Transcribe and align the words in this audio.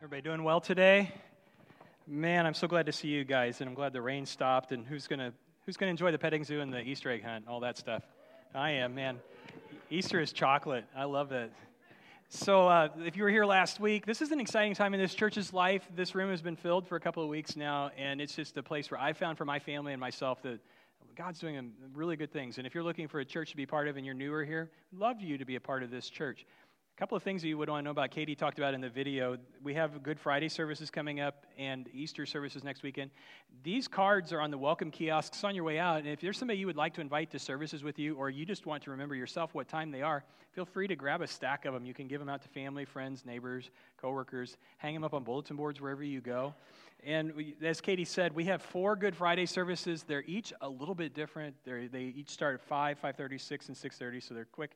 Everybody 0.00 0.22
doing 0.22 0.44
well 0.44 0.60
today? 0.60 1.12
Man, 2.06 2.46
I'm 2.46 2.54
so 2.54 2.68
glad 2.68 2.86
to 2.86 2.92
see 2.92 3.08
you 3.08 3.24
guys, 3.24 3.60
and 3.60 3.68
I'm 3.68 3.74
glad 3.74 3.92
the 3.92 4.00
rain 4.00 4.26
stopped. 4.26 4.70
And 4.70 4.86
who's 4.86 5.08
gonna 5.08 5.32
who's 5.66 5.76
gonna 5.76 5.90
enjoy 5.90 6.12
the 6.12 6.18
petting 6.18 6.44
zoo 6.44 6.60
and 6.60 6.72
the 6.72 6.80
Easter 6.80 7.10
egg 7.10 7.24
hunt, 7.24 7.46
and 7.46 7.48
all 7.48 7.58
that 7.60 7.78
stuff? 7.78 8.04
I 8.54 8.70
am, 8.70 8.94
man. 8.94 9.18
Easter 9.90 10.20
is 10.20 10.32
chocolate. 10.32 10.84
I 10.96 11.02
love 11.02 11.32
it. 11.32 11.52
So, 12.28 12.68
uh, 12.68 12.90
if 13.04 13.16
you 13.16 13.24
were 13.24 13.28
here 13.28 13.44
last 13.44 13.80
week, 13.80 14.06
this 14.06 14.22
is 14.22 14.30
an 14.30 14.38
exciting 14.38 14.72
time 14.72 14.94
in 14.94 15.00
this 15.00 15.16
church's 15.16 15.52
life. 15.52 15.82
This 15.96 16.14
room 16.14 16.30
has 16.30 16.42
been 16.42 16.54
filled 16.54 16.86
for 16.86 16.94
a 16.94 17.00
couple 17.00 17.24
of 17.24 17.28
weeks 17.28 17.56
now, 17.56 17.90
and 17.98 18.20
it's 18.20 18.36
just 18.36 18.56
a 18.56 18.62
place 18.62 18.92
where 18.92 19.00
I 19.00 19.14
found 19.14 19.36
for 19.36 19.46
my 19.46 19.58
family 19.58 19.92
and 19.92 20.00
myself 20.00 20.40
that 20.42 20.60
God's 21.16 21.40
doing 21.40 21.72
really 21.92 22.14
good 22.14 22.32
things. 22.32 22.58
And 22.58 22.68
if 22.68 22.72
you're 22.72 22.84
looking 22.84 23.08
for 23.08 23.18
a 23.18 23.24
church 23.24 23.50
to 23.50 23.56
be 23.56 23.66
part 23.66 23.88
of 23.88 23.96
and 23.96 24.06
you're 24.06 24.14
newer 24.14 24.44
here, 24.44 24.70
love 24.96 25.20
you 25.20 25.38
to 25.38 25.44
be 25.44 25.56
a 25.56 25.60
part 25.60 25.82
of 25.82 25.90
this 25.90 26.08
church. 26.08 26.46
Couple 26.98 27.16
of 27.16 27.22
things 27.22 27.42
that 27.42 27.48
you 27.48 27.56
would 27.56 27.68
want 27.68 27.82
to 27.82 27.84
know 27.84 27.90
about. 27.92 28.10
Katie 28.10 28.34
talked 28.34 28.58
about 28.58 28.74
in 28.74 28.80
the 28.80 28.88
video. 28.88 29.36
We 29.62 29.72
have 29.74 30.02
Good 30.02 30.18
Friday 30.18 30.48
services 30.48 30.90
coming 30.90 31.20
up 31.20 31.46
and 31.56 31.88
Easter 31.92 32.26
services 32.26 32.64
next 32.64 32.82
weekend. 32.82 33.12
These 33.62 33.86
cards 33.86 34.32
are 34.32 34.40
on 34.40 34.50
the 34.50 34.58
welcome 34.58 34.90
kiosks 34.90 35.44
on 35.44 35.54
your 35.54 35.62
way 35.62 35.78
out. 35.78 35.98
And 35.98 36.08
if 36.08 36.20
there's 36.20 36.36
somebody 36.36 36.58
you 36.58 36.66
would 36.66 36.76
like 36.76 36.94
to 36.94 37.00
invite 37.00 37.30
to 37.30 37.38
services 37.38 37.84
with 37.84 38.00
you, 38.00 38.16
or 38.16 38.30
you 38.30 38.44
just 38.44 38.66
want 38.66 38.82
to 38.82 38.90
remember 38.90 39.14
yourself 39.14 39.54
what 39.54 39.68
time 39.68 39.92
they 39.92 40.02
are, 40.02 40.24
feel 40.50 40.64
free 40.64 40.88
to 40.88 40.96
grab 40.96 41.22
a 41.22 41.28
stack 41.28 41.66
of 41.66 41.72
them. 41.72 41.86
You 41.86 41.94
can 41.94 42.08
give 42.08 42.18
them 42.18 42.28
out 42.28 42.42
to 42.42 42.48
family, 42.48 42.84
friends, 42.84 43.24
neighbors, 43.24 43.70
coworkers. 44.02 44.56
Hang 44.78 44.94
them 44.94 45.04
up 45.04 45.14
on 45.14 45.22
bulletin 45.22 45.54
boards 45.54 45.80
wherever 45.80 46.02
you 46.02 46.20
go. 46.20 46.52
And 47.06 47.32
we, 47.36 47.54
as 47.62 47.80
Katie 47.80 48.06
said, 48.06 48.34
we 48.34 48.46
have 48.46 48.60
four 48.60 48.96
Good 48.96 49.14
Friday 49.14 49.46
services. 49.46 50.02
They're 50.02 50.24
each 50.26 50.52
a 50.62 50.68
little 50.68 50.96
bit 50.96 51.14
different. 51.14 51.54
They're, 51.64 51.86
they 51.86 52.12
each 52.16 52.30
start 52.30 52.54
at 52.54 52.60
5, 52.66 53.00
5.30, 53.00 53.40
6, 53.40 53.68
and 53.68 53.76
6.30, 53.76 54.20
so 54.20 54.34
they're 54.34 54.46
quick. 54.46 54.72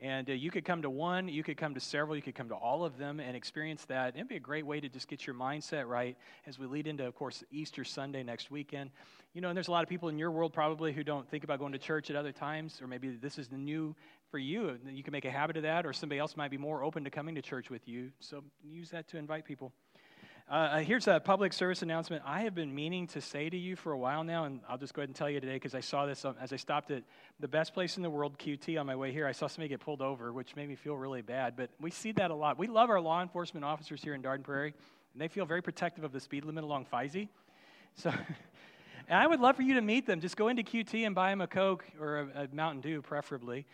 And 0.00 0.28
uh, 0.28 0.32
you 0.32 0.50
could 0.50 0.64
come 0.64 0.82
to 0.82 0.90
one, 0.90 1.28
you 1.28 1.42
could 1.42 1.56
come 1.56 1.74
to 1.74 1.80
several, 1.80 2.16
you 2.16 2.22
could 2.22 2.34
come 2.34 2.48
to 2.48 2.54
all 2.54 2.84
of 2.84 2.98
them 2.98 3.20
and 3.20 3.36
experience 3.36 3.84
that. 3.86 4.16
It'd 4.16 4.28
be 4.28 4.36
a 4.36 4.40
great 4.40 4.66
way 4.66 4.80
to 4.80 4.88
just 4.88 5.08
get 5.08 5.26
your 5.26 5.36
mindset 5.36 5.86
right 5.86 6.16
as 6.46 6.58
we 6.58 6.66
lead 6.66 6.86
into, 6.86 7.06
of 7.06 7.14
course, 7.14 7.44
Easter 7.50 7.84
Sunday 7.84 8.22
next 8.22 8.50
weekend. 8.50 8.90
You 9.34 9.40
know, 9.40 9.48
and 9.48 9.56
there's 9.56 9.68
a 9.68 9.72
lot 9.72 9.82
of 9.82 9.88
people 9.88 10.08
in 10.08 10.18
your 10.18 10.30
world 10.30 10.52
probably 10.52 10.92
who 10.92 11.04
don't 11.04 11.28
think 11.28 11.44
about 11.44 11.58
going 11.58 11.72
to 11.72 11.78
church 11.78 12.10
at 12.10 12.16
other 12.16 12.32
times, 12.32 12.80
or 12.82 12.86
maybe 12.86 13.10
this 13.10 13.38
is 13.38 13.48
the 13.48 13.56
new 13.56 13.94
for 14.30 14.38
you. 14.38 14.78
You 14.88 15.02
can 15.02 15.12
make 15.12 15.24
a 15.24 15.30
habit 15.30 15.56
of 15.56 15.62
that, 15.62 15.86
or 15.86 15.92
somebody 15.92 16.18
else 16.18 16.36
might 16.36 16.50
be 16.50 16.58
more 16.58 16.82
open 16.82 17.04
to 17.04 17.10
coming 17.10 17.34
to 17.36 17.42
church 17.42 17.70
with 17.70 17.86
you. 17.86 18.10
So 18.20 18.42
use 18.62 18.90
that 18.90 19.08
to 19.08 19.16
invite 19.16 19.44
people. 19.44 19.72
Uh, 20.46 20.52
uh, 20.54 20.78
here's 20.80 21.08
a 21.08 21.18
public 21.18 21.54
service 21.54 21.80
announcement 21.80 22.22
I 22.26 22.42
have 22.42 22.54
been 22.54 22.74
meaning 22.74 23.06
to 23.08 23.20
say 23.22 23.48
to 23.48 23.56
you 23.56 23.76
for 23.76 23.92
a 23.92 23.98
while 23.98 24.22
now, 24.22 24.44
and 24.44 24.60
I'll 24.68 24.76
just 24.76 24.92
go 24.92 25.00
ahead 25.00 25.08
and 25.08 25.16
tell 25.16 25.30
you 25.30 25.40
today 25.40 25.54
because 25.54 25.74
I 25.74 25.80
saw 25.80 26.04
this 26.04 26.26
as 26.38 26.52
I 26.52 26.56
stopped 26.56 26.90
at 26.90 27.02
the 27.40 27.48
best 27.48 27.72
place 27.72 27.96
in 27.96 28.02
the 28.02 28.10
world, 28.10 28.38
QT, 28.38 28.78
on 28.78 28.84
my 28.84 28.94
way 28.94 29.10
here. 29.10 29.26
I 29.26 29.32
saw 29.32 29.46
somebody 29.46 29.70
get 29.70 29.80
pulled 29.80 30.02
over, 30.02 30.34
which 30.34 30.54
made 30.54 30.68
me 30.68 30.74
feel 30.74 30.96
really 30.96 31.22
bad. 31.22 31.56
But 31.56 31.70
we 31.80 31.90
see 31.90 32.12
that 32.12 32.30
a 32.30 32.34
lot. 32.34 32.58
We 32.58 32.66
love 32.66 32.90
our 32.90 33.00
law 33.00 33.22
enforcement 33.22 33.64
officers 33.64 34.02
here 34.02 34.12
in 34.12 34.22
Dardenne 34.22 34.42
Prairie, 34.42 34.74
and 35.14 35.22
they 35.22 35.28
feel 35.28 35.46
very 35.46 35.62
protective 35.62 36.04
of 36.04 36.12
the 36.12 36.20
speed 36.20 36.44
limit 36.44 36.62
along 36.62 36.86
Feisey. 36.92 37.28
So. 37.94 38.12
And 39.06 39.18
I 39.18 39.26
would 39.26 39.40
love 39.40 39.56
for 39.56 39.60
you 39.60 39.74
to 39.74 39.82
meet 39.82 40.06
them. 40.06 40.20
Just 40.20 40.34
go 40.34 40.48
into 40.48 40.62
QT 40.62 41.04
and 41.04 41.14
buy 41.14 41.28
them 41.28 41.42
a 41.42 41.46
Coke 41.46 41.84
or 42.00 42.20
a, 42.34 42.44
a 42.44 42.48
Mountain 42.54 42.80
Dew, 42.80 43.02
preferably. 43.02 43.66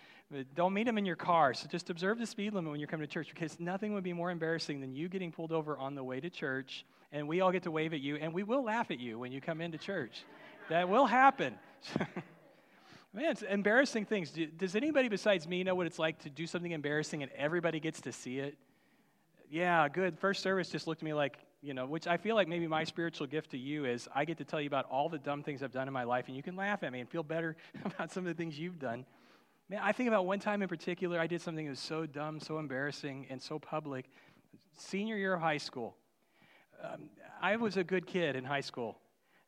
Don't 0.55 0.73
meet 0.73 0.85
them 0.85 0.97
in 0.97 1.05
your 1.05 1.17
car. 1.17 1.55
So 1.55 1.67
just 1.67 1.91
observe 1.91 2.19
the 2.19 2.27
speed 2.27 2.55
limit 2.55 2.71
when 2.71 2.79
you're 2.79 2.87
coming 2.87 3.07
to 3.07 3.13
church 3.13 3.29
because 3.31 3.59
nothing 3.59 3.95
would 3.95 4.05
be 4.05 4.13
more 4.13 4.31
embarrassing 4.31 4.81
than 4.81 4.95
you 4.95 5.09
getting 5.09 5.33
pulled 5.33 5.51
over 5.51 5.77
on 5.77 5.95
the 5.95 6.05
way 6.05 6.21
to 6.21 6.31
church 6.31 6.85
and 7.13 7.27
we 7.27 7.41
all 7.41 7.51
get 7.51 7.65
to 7.65 7.71
wave 7.71 7.93
at 7.93 8.01
you 8.01 8.17
and 8.17 8.33
we 8.33 8.45
will 8.45 8.63
laugh 8.63 8.91
at 8.93 9.01
you 9.01 9.19
when 9.19 9.33
you 9.33 9.41
come 9.41 9.61
into 9.61 9.77
church. 9.77 10.23
that 10.69 10.89
will 10.89 11.07
happen. 11.07 11.55
Man, 13.13 13.25
it's 13.33 13.43
embarrassing 13.43 14.05
things. 14.05 14.33
Does 14.57 14.77
anybody 14.77 15.09
besides 15.09 15.49
me 15.49 15.65
know 15.65 15.75
what 15.75 15.87
it's 15.87 15.99
like 15.99 16.21
to 16.21 16.31
do 16.31 16.47
something 16.47 16.71
embarrassing 16.71 17.25
and 17.25 17.33
everybody 17.33 17.81
gets 17.81 18.01
to 18.03 18.13
see 18.13 18.39
it? 18.39 18.57
Yeah, 19.51 19.89
good. 19.89 20.17
First 20.17 20.45
service 20.45 20.69
just 20.69 20.87
looked 20.87 21.03
at 21.03 21.05
me 21.05 21.13
like, 21.13 21.39
you 21.61 21.75
know, 21.75 21.87
which 21.87 22.07
I 22.07 22.17
feel 22.17 22.37
like 22.37 22.47
maybe 22.47 22.69
my 22.69 22.85
spiritual 22.85 23.27
gift 23.27 23.51
to 23.51 23.59
you 23.59 23.85
is 23.85 24.09
I 24.15 24.25
get 24.25 24.39
to 24.39 24.45
tell 24.45 24.61
you 24.61 24.69
about 24.69 24.87
all 24.89 25.09
the 25.09 25.19
dumb 25.19 25.43
things 25.43 25.65
I've 25.65 25.73
done 25.73 25.89
in 25.89 25.93
my 25.93 26.05
life, 26.05 26.29
and 26.29 26.37
you 26.37 26.43
can 26.43 26.55
laugh 26.55 26.85
at 26.85 26.93
me 26.93 27.01
and 27.01 27.09
feel 27.09 27.25
better 27.25 27.57
about 27.85 28.13
some 28.13 28.25
of 28.25 28.29
the 28.29 28.41
things 28.41 28.57
you've 28.57 28.79
done. 28.79 29.05
Man, 29.71 29.79
I 29.85 29.93
think 29.93 30.09
about 30.09 30.27
one 30.27 30.41
time 30.41 30.63
in 30.63 30.69
particular, 30.69 31.21
I 31.21 31.29
did 31.29 31.41
something 31.41 31.65
that 31.65 31.71
was 31.71 31.79
so 31.79 32.05
dumb, 32.05 32.41
so 32.41 32.59
embarrassing, 32.59 33.29
and 33.31 33.41
so 33.41 33.61
public. 33.61 34.11
Senior 34.77 35.17
year 35.17 35.35
of 35.35 35.41
high 35.41 35.59
school. 35.59 35.95
Um, 36.83 37.09
I 37.41 37.55
was 37.55 37.77
a 37.77 37.85
good 37.85 38.05
kid 38.05 38.35
in 38.35 38.43
high 38.43 38.63
school. 38.63 38.99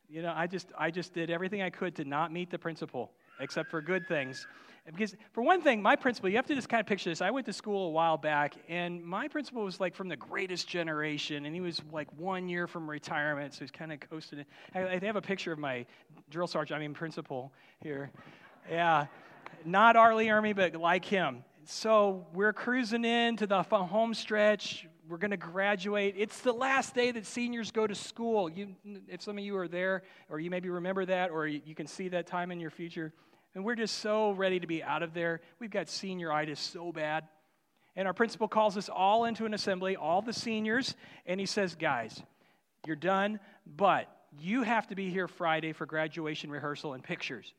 You 0.09 0.23
know, 0.23 0.33
I 0.37 0.47
just, 0.47 0.69
I 0.79 0.93
just 0.93 1.13
did 1.13 1.29
everything 1.29 1.61
I 1.61 1.71
could 1.71 1.97
to 1.97 2.05
not 2.05 2.33
meet 2.33 2.51
the 2.53 2.59
principal, 2.59 3.11
except 3.41 3.69
for 3.69 3.83
good 3.83 4.07
things. 4.07 4.47
Because, 4.87 5.17
for 5.33 5.43
one 5.43 5.61
thing, 5.61 5.83
my 5.83 5.97
principal, 5.97 6.29
you 6.29 6.37
have 6.37 6.47
to 6.47 6.55
just 6.55 6.69
kind 6.69 6.81
of 6.81 6.87
picture 6.87 7.11
this. 7.11 7.21
I 7.21 7.31
went 7.31 7.47
to 7.47 7.53
school 7.53 7.89
a 7.89 7.91
while 7.91 8.17
back, 8.17 8.55
and 8.69 9.03
my 9.03 9.27
principal 9.27 9.65
was 9.65 9.81
like 9.81 9.93
from 9.93 10.09
the 10.09 10.17
greatest 10.17 10.69
generation, 10.69 11.47
and 11.47 11.55
he 11.55 11.61
was 11.61 11.83
like 11.91 12.07
one 12.17 12.49
year 12.49 12.69
from 12.69 12.89
retirement, 12.89 13.55
so 13.55 13.61
he's 13.61 13.73
kind 13.73 13.93
of 13.93 13.99
coasting. 13.99 14.45
I, 14.73 14.87
I 14.87 14.99
have 15.03 15.17
a 15.17 15.23
picture 15.23 15.51
of 15.51 15.59
my 15.59 15.85
drill 16.31 16.47
sergeant, 16.47 16.79
I 16.79 16.81
mean, 16.81 16.95
principal 16.95 17.53
here. 17.81 18.13
Yeah, 18.71 19.07
not 19.67 19.97
Arlie 19.97 20.25
Lee 20.25 20.31
Ermey, 20.31 20.57
but 20.57 20.75
like 20.75 21.05
him. 21.05 21.45
So 21.65 22.27
we're 22.33 22.53
cruising 22.53 23.05
into 23.05 23.47
the 23.47 23.63
home 23.63 24.15
stretch. 24.15 24.87
We're 25.09 25.19
going 25.19 25.31
to 25.31 25.37
graduate. 25.37 26.15
It's 26.17 26.41
the 26.41 26.53
last 26.53 26.95
day 26.95 27.11
that 27.13 27.27
seniors 27.27 27.71
go 27.71 27.87
to 27.87 27.95
school. 27.95 28.49
You, 28.49 28.75
if 29.09 29.23
some 29.23 29.39
of 29.39 29.45
you 29.45 29.57
are 29.57 29.69
there, 29.69 30.03
or 30.29 30.41
you 30.41 30.51
maybe 30.51 30.71
remember 30.71 31.05
that, 31.07 31.31
or 31.31 31.47
you 31.47 31.75
can 31.75 31.87
see 31.87 32.09
that 32.09 32.27
time 32.27 32.51
in 32.51 32.61
your 32.61 32.71
future 32.71 33.13
and 33.55 33.65
we're 33.65 33.75
just 33.75 33.99
so 33.99 34.33
ready 34.33 34.61
to 34.61 34.67
be 34.67 34.83
out 34.83 35.03
of 35.03 35.15
there. 35.15 35.41
We've 35.59 35.71
got 35.71 35.87
senioritis 35.87 36.59
so 36.59 36.93
bad. 36.93 37.25
And 37.95 38.09
our 38.09 38.15
principal 38.15 38.49
calls 38.49 38.77
us 38.79 38.89
all 38.89 39.27
into 39.27 39.45
an 39.45 39.53
assembly, 39.53 39.97
all 39.97 40.23
the 40.23 40.33
seniors, 40.33 40.95
and 41.27 41.39
he 41.39 41.45
says, 41.45 41.75
Guys, 41.75 42.23
you're 42.87 42.97
done, 42.97 43.39
but 43.67 44.09
you 44.39 44.63
have 44.63 44.87
to 44.89 44.95
be 44.95 45.11
here 45.11 45.29
Friday 45.29 45.73
for 45.73 45.85
graduation 45.85 46.51
rehearsal 46.51 46.95
and 46.95 47.05
pictures. 47.05 47.53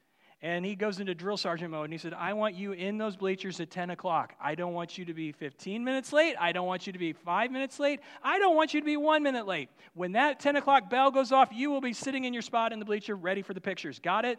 And 0.44 0.66
he 0.66 0.76
goes 0.76 1.00
into 1.00 1.16
drill 1.16 1.38
sergeant 1.38 1.72
mode 1.72 1.86
and 1.86 1.94
he 1.94 1.98
said, 1.98 2.14
I 2.14 2.34
want 2.34 2.54
you 2.54 2.74
in 2.74 2.98
those 2.98 3.16
bleachers 3.16 3.60
at 3.62 3.72
10 3.72 3.92
o'clock. 3.92 4.36
I 4.42 4.56
don't 4.56 4.74
want 4.74 4.98
you 4.98 5.06
to 5.06 5.14
be 5.14 5.32
15 5.32 5.82
minutes 5.82 6.12
late. 6.12 6.36
I 6.38 6.52
don't 6.52 6.68
want 6.68 6.86
you 6.86 6.92
to 6.92 7.00
be 7.00 7.14
five 7.14 7.50
minutes 7.50 7.80
late. 7.80 8.02
I 8.22 8.40
don't 8.40 8.56
want 8.56 8.74
you 8.74 8.82
to 8.82 8.86
be 8.86 8.98
one 8.98 9.24
minute 9.24 9.48
late. 9.48 9.70
When 9.94 10.12
that 10.12 10.42
10 10.42 10.58
o'clock 10.58 10.90
bell 10.90 11.12
goes 11.12 11.32
off, 11.32 11.50
you 11.54 11.72
will 11.72 11.80
be 11.80 11.94
sitting 11.94 12.26
in 12.26 12.34
your 12.34 12.42
spot 12.42 12.74
in 12.74 12.80
the 12.80 12.86
bleacher 12.86 13.16
ready 13.16 13.42
for 13.42 13.54
the 13.54 13.62
pictures. 13.62 14.00
Got 14.00 14.26
it? 14.26 14.38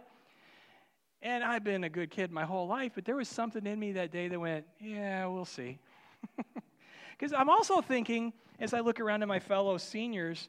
And 1.23 1.43
I've 1.43 1.65
been 1.65 1.85
a 1.85 1.89
good 1.89 2.11
kid 2.11 2.31
my 2.31 2.45
whole 2.45 2.69
life, 2.69 2.93
but 2.95 3.07
there 3.07 3.17
was 3.17 3.29
something 3.29 3.65
in 3.67 3.81
me 3.81 3.93
that 3.93 4.13
day 4.13 4.29
that 4.29 4.39
went, 4.39 4.67
yeah, 4.79 5.25
we'll 5.27 5.47
see. 5.47 5.79
Because 7.19 7.33
I'm 7.33 7.49
also 7.49 7.81
thinking, 7.81 8.33
as 8.59 8.75
I 8.75 8.81
look 8.81 9.01
around 9.01 9.23
at 9.23 9.29
my 9.29 9.39
fellow 9.39 9.79
seniors, 9.79 10.49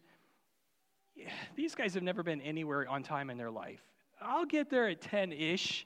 these 1.55 1.75
guys 1.75 1.93
have 1.93 2.03
never 2.03 2.23
been 2.23 2.41
anywhere 2.41 2.87
on 2.89 3.03
time 3.03 3.29
in 3.29 3.37
their 3.37 3.51
life. 3.51 3.81
I'll 4.25 4.45
get 4.45 4.69
there 4.69 4.87
at 4.87 5.01
10 5.01 5.31
ish, 5.31 5.85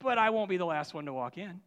but 0.00 0.18
I 0.18 0.30
won't 0.30 0.48
be 0.48 0.56
the 0.56 0.64
last 0.64 0.94
one 0.94 1.06
to 1.06 1.12
walk 1.12 1.36
in. 1.36 1.60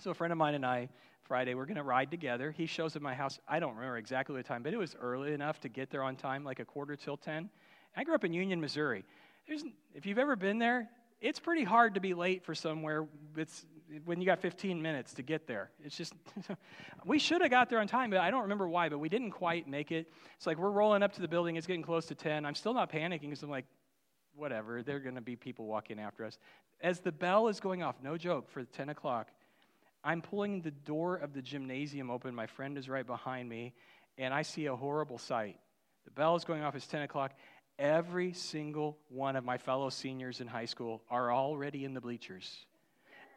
So 0.00 0.10
a 0.10 0.14
friend 0.14 0.32
of 0.32 0.38
mine 0.38 0.54
and 0.54 0.64
I, 0.64 0.88
Friday, 1.24 1.54
we're 1.54 1.66
going 1.66 1.76
to 1.76 1.82
ride 1.82 2.10
together. 2.10 2.52
He 2.52 2.66
shows 2.66 2.96
at 2.96 3.02
my 3.02 3.14
house. 3.14 3.38
I 3.46 3.60
don't 3.60 3.74
remember 3.74 3.98
exactly 3.98 4.36
the 4.36 4.42
time, 4.42 4.62
but 4.62 4.72
it 4.72 4.78
was 4.78 4.96
early 5.00 5.32
enough 5.32 5.60
to 5.60 5.68
get 5.68 5.90
there 5.90 6.02
on 6.02 6.16
time, 6.16 6.44
like 6.44 6.60
a 6.60 6.64
quarter 6.64 6.96
till 6.96 7.16
10. 7.16 7.50
I 7.96 8.04
grew 8.04 8.14
up 8.14 8.24
in 8.24 8.32
Union, 8.32 8.60
Missouri. 8.60 9.04
There's, 9.46 9.64
if 9.94 10.06
you've 10.06 10.18
ever 10.18 10.36
been 10.36 10.58
there, 10.58 10.88
it's 11.20 11.38
pretty 11.38 11.64
hard 11.64 11.94
to 11.94 12.00
be 12.00 12.14
late 12.14 12.44
for 12.44 12.54
somewhere 12.54 13.06
it's, 13.36 13.66
when 14.04 14.20
you 14.20 14.26
got 14.26 14.40
15 14.40 14.80
minutes 14.80 15.12
to 15.14 15.22
get 15.22 15.46
there. 15.46 15.70
It's 15.84 15.96
just, 15.96 16.14
we 17.04 17.18
should 17.18 17.42
have 17.42 17.50
got 17.50 17.68
there 17.68 17.80
on 17.80 17.86
time, 17.86 18.10
but 18.10 18.20
I 18.20 18.30
don't 18.30 18.42
remember 18.42 18.68
why, 18.68 18.88
but 18.88 18.98
we 18.98 19.08
didn't 19.08 19.32
quite 19.32 19.68
make 19.68 19.92
it. 19.92 20.10
It's 20.36 20.46
like 20.46 20.56
we're 20.56 20.70
rolling 20.70 21.02
up 21.02 21.12
to 21.14 21.20
the 21.20 21.28
building, 21.28 21.56
it's 21.56 21.66
getting 21.66 21.82
close 21.82 22.06
to 22.06 22.14
10. 22.14 22.46
I'm 22.46 22.54
still 22.54 22.74
not 22.74 22.90
panicking 22.90 23.22
because 23.22 23.42
I'm 23.42 23.50
like, 23.50 23.66
whatever, 24.40 24.82
there 24.82 24.96
are 24.96 25.00
going 25.00 25.14
to 25.14 25.20
be 25.20 25.36
people 25.36 25.66
walking 25.66 26.00
after 26.00 26.24
us. 26.24 26.38
As 26.80 27.00
the 27.00 27.12
bell 27.12 27.48
is 27.48 27.60
going 27.60 27.82
off, 27.82 27.96
no 28.02 28.16
joke, 28.16 28.50
for 28.50 28.64
10 28.64 28.88
o'clock, 28.88 29.28
I'm 30.02 30.22
pulling 30.22 30.62
the 30.62 30.70
door 30.70 31.16
of 31.16 31.34
the 31.34 31.42
gymnasium 31.42 32.10
open. 32.10 32.34
My 32.34 32.46
friend 32.46 32.78
is 32.78 32.88
right 32.88 33.06
behind 33.06 33.48
me, 33.48 33.74
and 34.16 34.32
I 34.32 34.42
see 34.42 34.66
a 34.66 34.74
horrible 34.74 35.18
sight. 35.18 35.58
The 36.06 36.10
bell 36.10 36.36
is 36.36 36.44
going 36.44 36.62
off, 36.62 36.74
it's 36.74 36.86
10 36.86 37.02
o'clock, 37.02 37.32
every 37.78 38.32
single 38.32 38.98
one 39.08 39.36
of 39.36 39.44
my 39.44 39.58
fellow 39.58 39.90
seniors 39.90 40.40
in 40.40 40.46
high 40.46 40.64
school 40.64 41.02
are 41.10 41.32
already 41.32 41.84
in 41.84 41.94
the 41.94 42.00
bleachers. 42.00 42.66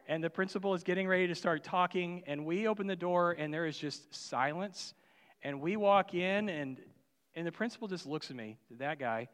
And 0.06 0.22
the 0.22 0.30
principal 0.30 0.74
is 0.74 0.82
getting 0.82 1.08
ready 1.08 1.28
to 1.28 1.34
start 1.34 1.64
talking, 1.64 2.24
and 2.26 2.44
we 2.44 2.68
open 2.68 2.86
the 2.86 2.96
door, 2.96 3.32
and 3.32 3.52
there 3.52 3.66
is 3.66 3.78
just 3.78 4.14
silence. 4.14 4.92
And 5.42 5.60
we 5.60 5.76
walk 5.76 6.14
in, 6.14 6.48
and, 6.48 6.78
and 7.34 7.46
the 7.46 7.52
principal 7.52 7.88
just 7.88 8.06
looks 8.06 8.30
at 8.30 8.36
me, 8.36 8.58
that 8.78 8.98
guy, 8.98 9.28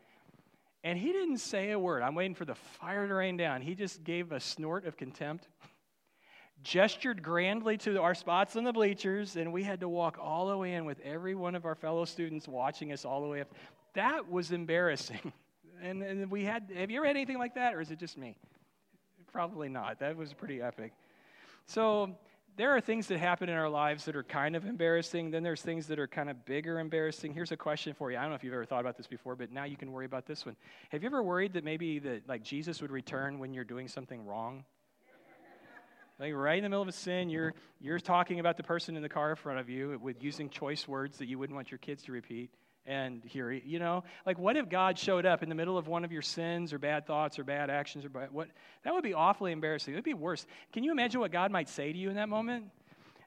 and 0.83 0.99
he 0.99 1.13
didn't 1.13 1.39
say 1.39 1.71
a 1.73 1.79
word. 1.79 2.03
I'm 2.03 2.15
waiting 2.15 2.35
for 2.35 2.45
the 2.45 2.55
fire 2.55 3.07
to 3.07 3.15
rain 3.15 3.37
down. 3.37 3.63
He 3.63 3.75
just 3.75 4.05
gave 4.05 4.33
a 4.33 4.41
snort 4.41 4.87
of 4.87 4.97
contempt, 4.97 5.49
gestured 6.63 7.23
grandly 7.23 7.77
to 7.79 8.01
our 8.01 8.15
spots 8.15 8.57
in 8.57 8.65
the 8.65 8.73
bleachers, 8.73 9.37
and 9.37 9.53
we 9.53 9.63
had 9.63 9.81
to 9.81 9.89
walk 9.89 10.19
all 10.21 10.49
the 10.49 10.57
way 10.57 10.75
in 10.75 10.85
with 10.85 11.01
every 11.01 11.35
one 11.35 11.55
of 11.55 11.65
our 11.65 11.75
fellow 11.75 12.05
students 12.05 12.49
watching 12.49 12.93
us 12.93 13.05
all 13.05 13.21
the 13.21 13.29
way 13.29 13.41
up 13.41 13.49
that 13.95 14.31
was 14.31 14.53
embarrassing. 14.53 15.33
And, 15.83 16.03
and 16.03 16.31
we 16.31 16.45
had, 16.45 16.71
have 16.77 16.91
you 16.91 16.99
ever 16.99 17.07
had 17.07 17.17
anything 17.17 17.39
like 17.39 17.55
that, 17.55 17.75
or 17.75 17.81
is 17.81 17.91
it 17.91 17.99
just 17.99 18.19
me? 18.19 18.37
Probably 19.33 19.71
not. 19.71 19.99
That 20.01 20.15
was 20.15 20.35
pretty 20.35 20.61
epic. 20.61 20.93
So 21.65 22.19
there 22.57 22.71
are 22.71 22.81
things 22.81 23.07
that 23.09 23.19
happen 23.19 23.49
in 23.49 23.57
our 23.57 23.69
lives 23.69 24.05
that 24.05 24.17
are 24.17 24.23
kind 24.23 24.55
of 24.55 24.65
embarrassing. 24.65 25.31
Then 25.31 25.43
there's 25.43 25.63
things 25.63 25.87
that 25.87 25.99
are 25.99 26.07
kind 26.07 26.29
of 26.29 26.45
bigger 26.45 26.79
embarrassing. 26.79 27.33
Here's 27.33 27.53
a 27.53 27.57
question 27.57 27.95
for 27.95 28.11
you. 28.11 28.19
I 28.19 28.23
don't 28.23 28.31
know 28.31 28.37
if 28.37 28.45
you've 28.45 28.55
ever 28.55 28.65
thought 28.65 28.81
about 28.81 28.97
this 28.97 29.07
before, 29.07 29.37
but 29.37 29.53
now 29.53 29.65
you 29.65 29.77
can 29.77 29.93
worry 29.93 30.07
about 30.07 30.27
this 30.27 30.45
one. 30.45 30.57
Have 30.91 31.03
you 31.03 31.09
ever 31.09 31.23
worried 31.23 31.55
that 31.55 31.65
maybe 31.65 31.99
that 32.01 32.29
like 32.29 32.43
Jesus 32.43 32.83
would 32.83 32.91
return 32.91 33.39
when 33.39 33.55
you're 33.55 33.65
doing 33.65 33.89
something 33.89 34.25
wrong? 34.27 34.65
Like 36.19 36.35
right 36.35 36.59
in 36.59 36.65
the 36.65 36.69
middle 36.69 36.83
of 36.83 36.89
a 36.89 36.93
sin, 36.93 37.31
you're 37.31 37.55
you're 37.81 37.99
talking 37.99 38.41
about 38.41 38.59
the 38.59 38.63
person 38.63 38.95
in 38.95 39.03
the 39.03 39.09
car 39.09 39.31
in 39.31 39.37
front 39.37 39.59
of 39.59 39.71
you 39.71 39.99
with 40.03 40.23
using 40.23 40.51
choice 40.51 40.87
words 40.87 41.17
that 41.17 41.27
you 41.27 41.39
wouldn't 41.39 41.55
want 41.55 41.71
your 41.71 41.79
kids 41.79 42.03
to 42.05 42.13
repeat 42.13 42.51
and 42.87 43.23
here. 43.25 43.51
you 43.51 43.79
know? 43.79 44.05
Like 44.27 44.39
what 44.39 44.57
if 44.57 44.69
god 44.69 44.99
showed 44.99 45.27
up 45.27 45.43
in 45.43 45.49
the 45.49 45.55
middle 45.55 45.79
of 45.79 45.89
one 45.89 46.05
of 46.05 46.13
your 46.13 46.23
sins 46.23 46.73
or 46.73 46.79
bad 46.79 47.07
thoughts 47.07 47.39
or 47.39 47.45
bad 47.45 47.71
actions 47.71 48.05
or 48.05 48.09
bad, 48.09 48.31
what 48.33 48.49
that 48.85 48.95
would 48.95 49.05
be 49.05 49.15
awfully 49.15 49.53
embarrassing. 49.53 49.95
It 49.95 49.97
would 49.97 50.05
be 50.05 50.15
worse. 50.15 50.47
Can 50.73 50.85
you 50.85 50.93
imagine 50.93 51.21
what 51.21 51.33
god 51.33 51.51
might 51.51 51.69
say 51.69 51.93
to 51.93 51.99
you 51.99 52.11
in 52.11 52.17
that 52.17 52.29
moment? 52.29 52.67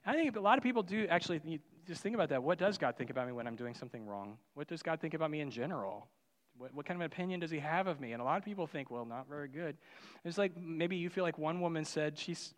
I 0.06 0.12
think 0.12 0.36
a 0.36 0.40
lot 0.40 0.58
of 0.58 0.64
people 0.64 0.82
do 0.82 1.06
actually 1.08 1.60
just 1.86 2.02
think 2.02 2.14
about 2.14 2.28
that. 2.30 2.42
What 2.42 2.58
does 2.58 2.78
god 2.78 2.96
think 2.96 3.10
about 3.10 3.26
me 3.26 3.32
when 3.32 3.46
i'm 3.46 3.56
doing 3.56 3.74
something 3.74 4.06
wrong? 4.06 4.36
What 4.54 4.68
does 4.68 4.82
god 4.82 5.00
think 5.00 5.14
about 5.14 5.30
me 5.30 5.40
in 5.40 5.50
general? 5.50 6.08
What, 6.56 6.72
what 6.72 6.86
kind 6.86 7.02
of 7.02 7.06
opinion 7.06 7.40
does 7.40 7.50
he 7.50 7.58
have 7.58 7.88
of 7.88 8.00
me? 8.00 8.12
And 8.12 8.22
a 8.22 8.24
lot 8.24 8.38
of 8.38 8.44
people 8.44 8.66
think 8.66 8.90
well 8.90 9.04
not 9.04 9.28
very 9.28 9.48
good. 9.48 9.76
It's 10.24 10.38
like 10.38 10.56
maybe 10.56 10.96
you 10.96 11.10
feel 11.10 11.24
like 11.24 11.38
one 11.38 11.60
woman 11.60 11.84
said 11.84 12.18
she's 12.18 12.54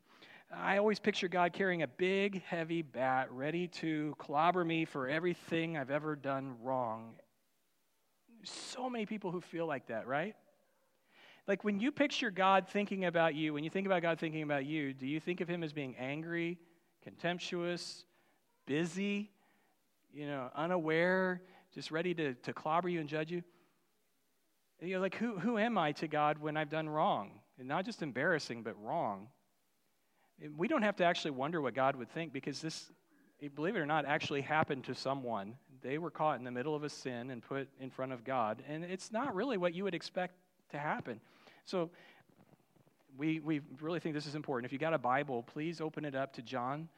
I 0.55 0.79
always 0.79 1.01
picture 1.01 1.29
God 1.29 1.53
carrying 1.53 1.83
a 1.83 1.89
big, 1.89 2.43
heavy 2.45 2.83
bat 2.83 3.31
ready 3.33 3.67
to 3.69 4.15
clobber 4.19 4.65
me 4.65 4.85
for 4.85 5.09
everything 5.09 5.77
I've 5.77 5.91
ever 5.91 6.15
done 6.15 6.57
wrong. 6.63 7.15
So 8.45 8.89
many 8.89 9.07
people 9.07 9.33
who 9.33 9.41
feel 9.41 9.67
like 9.67 9.89
that, 9.89 10.07
right? 10.07 10.37
Like 11.49 11.65
when 11.65 11.81
you 11.81 11.91
picture 11.91 12.31
God 12.31 12.69
thinking 12.69 13.07
about 13.07 13.35
you, 13.35 13.55
when 13.55 13.65
you 13.65 13.71
think 13.71 13.87
about 13.87 14.03
God 14.03 14.21
thinking 14.21 14.43
about 14.43 14.65
you, 14.65 14.93
do 14.93 15.07
you 15.07 15.19
think 15.19 15.41
of 15.41 15.49
him 15.49 15.65
as 15.65 15.73
being 15.73 15.97
angry, 15.97 16.59
contemptuous, 17.03 18.05
busy, 18.67 19.31
you 20.13 20.27
know, 20.27 20.51
unaware, 20.55 21.43
just 21.75 21.91
ready 21.91 22.15
to, 22.15 22.35
to 22.35 22.53
clobber 22.53 22.89
you 22.89 23.01
and 23.01 23.09
judge 23.09 23.33
you? 23.33 23.43
You 24.81 24.97
know, 24.97 25.01
like, 25.01 25.15
who, 25.17 25.39
who 25.39 25.59
am 25.59 25.79
I 25.79 25.93
to 25.93 26.09
God 26.09 26.39
when 26.39 26.57
I've 26.57 26.69
done 26.69 26.89
wrong? 26.89 27.41
And 27.59 27.67
not 27.67 27.85
just 27.85 28.03
embarrassing, 28.03 28.63
but 28.63 28.75
wrong. 28.83 29.29
We 30.57 30.69
don't 30.69 30.83
have 30.83 30.97
to 30.97 31.05
actually 31.05 31.33
wonder 31.33 31.61
what 31.61 31.75
God 31.75 31.97
would 31.97 32.11
think 32.11 32.33
because 32.33 32.61
this, 32.61 32.91
believe 33.55 33.77
it 33.77 33.81
or 33.81 33.87
not, 33.87 34.05
actually 34.05 34.43
happened 34.43 34.85
to 34.85 34.95
someone. 34.95 35.55
They 35.83 35.99
were 35.99 36.11
caught 36.11 36.39
in 36.39 36.45
the 36.45 36.51
middle 36.51 36.75
of 36.75 36.85
a 36.85 36.91
sin 36.91 37.31
and 37.31 37.43
put 37.43 37.69
in 37.81 37.91
front 37.91 38.13
of 38.13 38.25
God. 38.25 38.63
And 38.69 38.85
it's 38.85 39.13
not 39.13 39.35
really 39.35 39.57
what 39.57 39.75
you 39.75 39.85
would 39.85 39.95
expect 39.95 40.35
to 40.71 40.79
happen. 40.79 41.21
So 41.65 41.91
we, 43.17 43.41
we 43.41 43.61
really 43.81 44.01
think 44.01 44.15
this 44.15 44.27
is 44.27 44.35
important. 44.35 44.67
If 44.67 44.73
you 44.73 44.79
got 44.79 44.95
a 44.95 44.99
Bible, 44.99 45.43
please 45.43 45.81
open 45.81 46.05
it 46.05 46.15
up 46.15 46.35
to 46.35 46.43
John. 46.43 46.89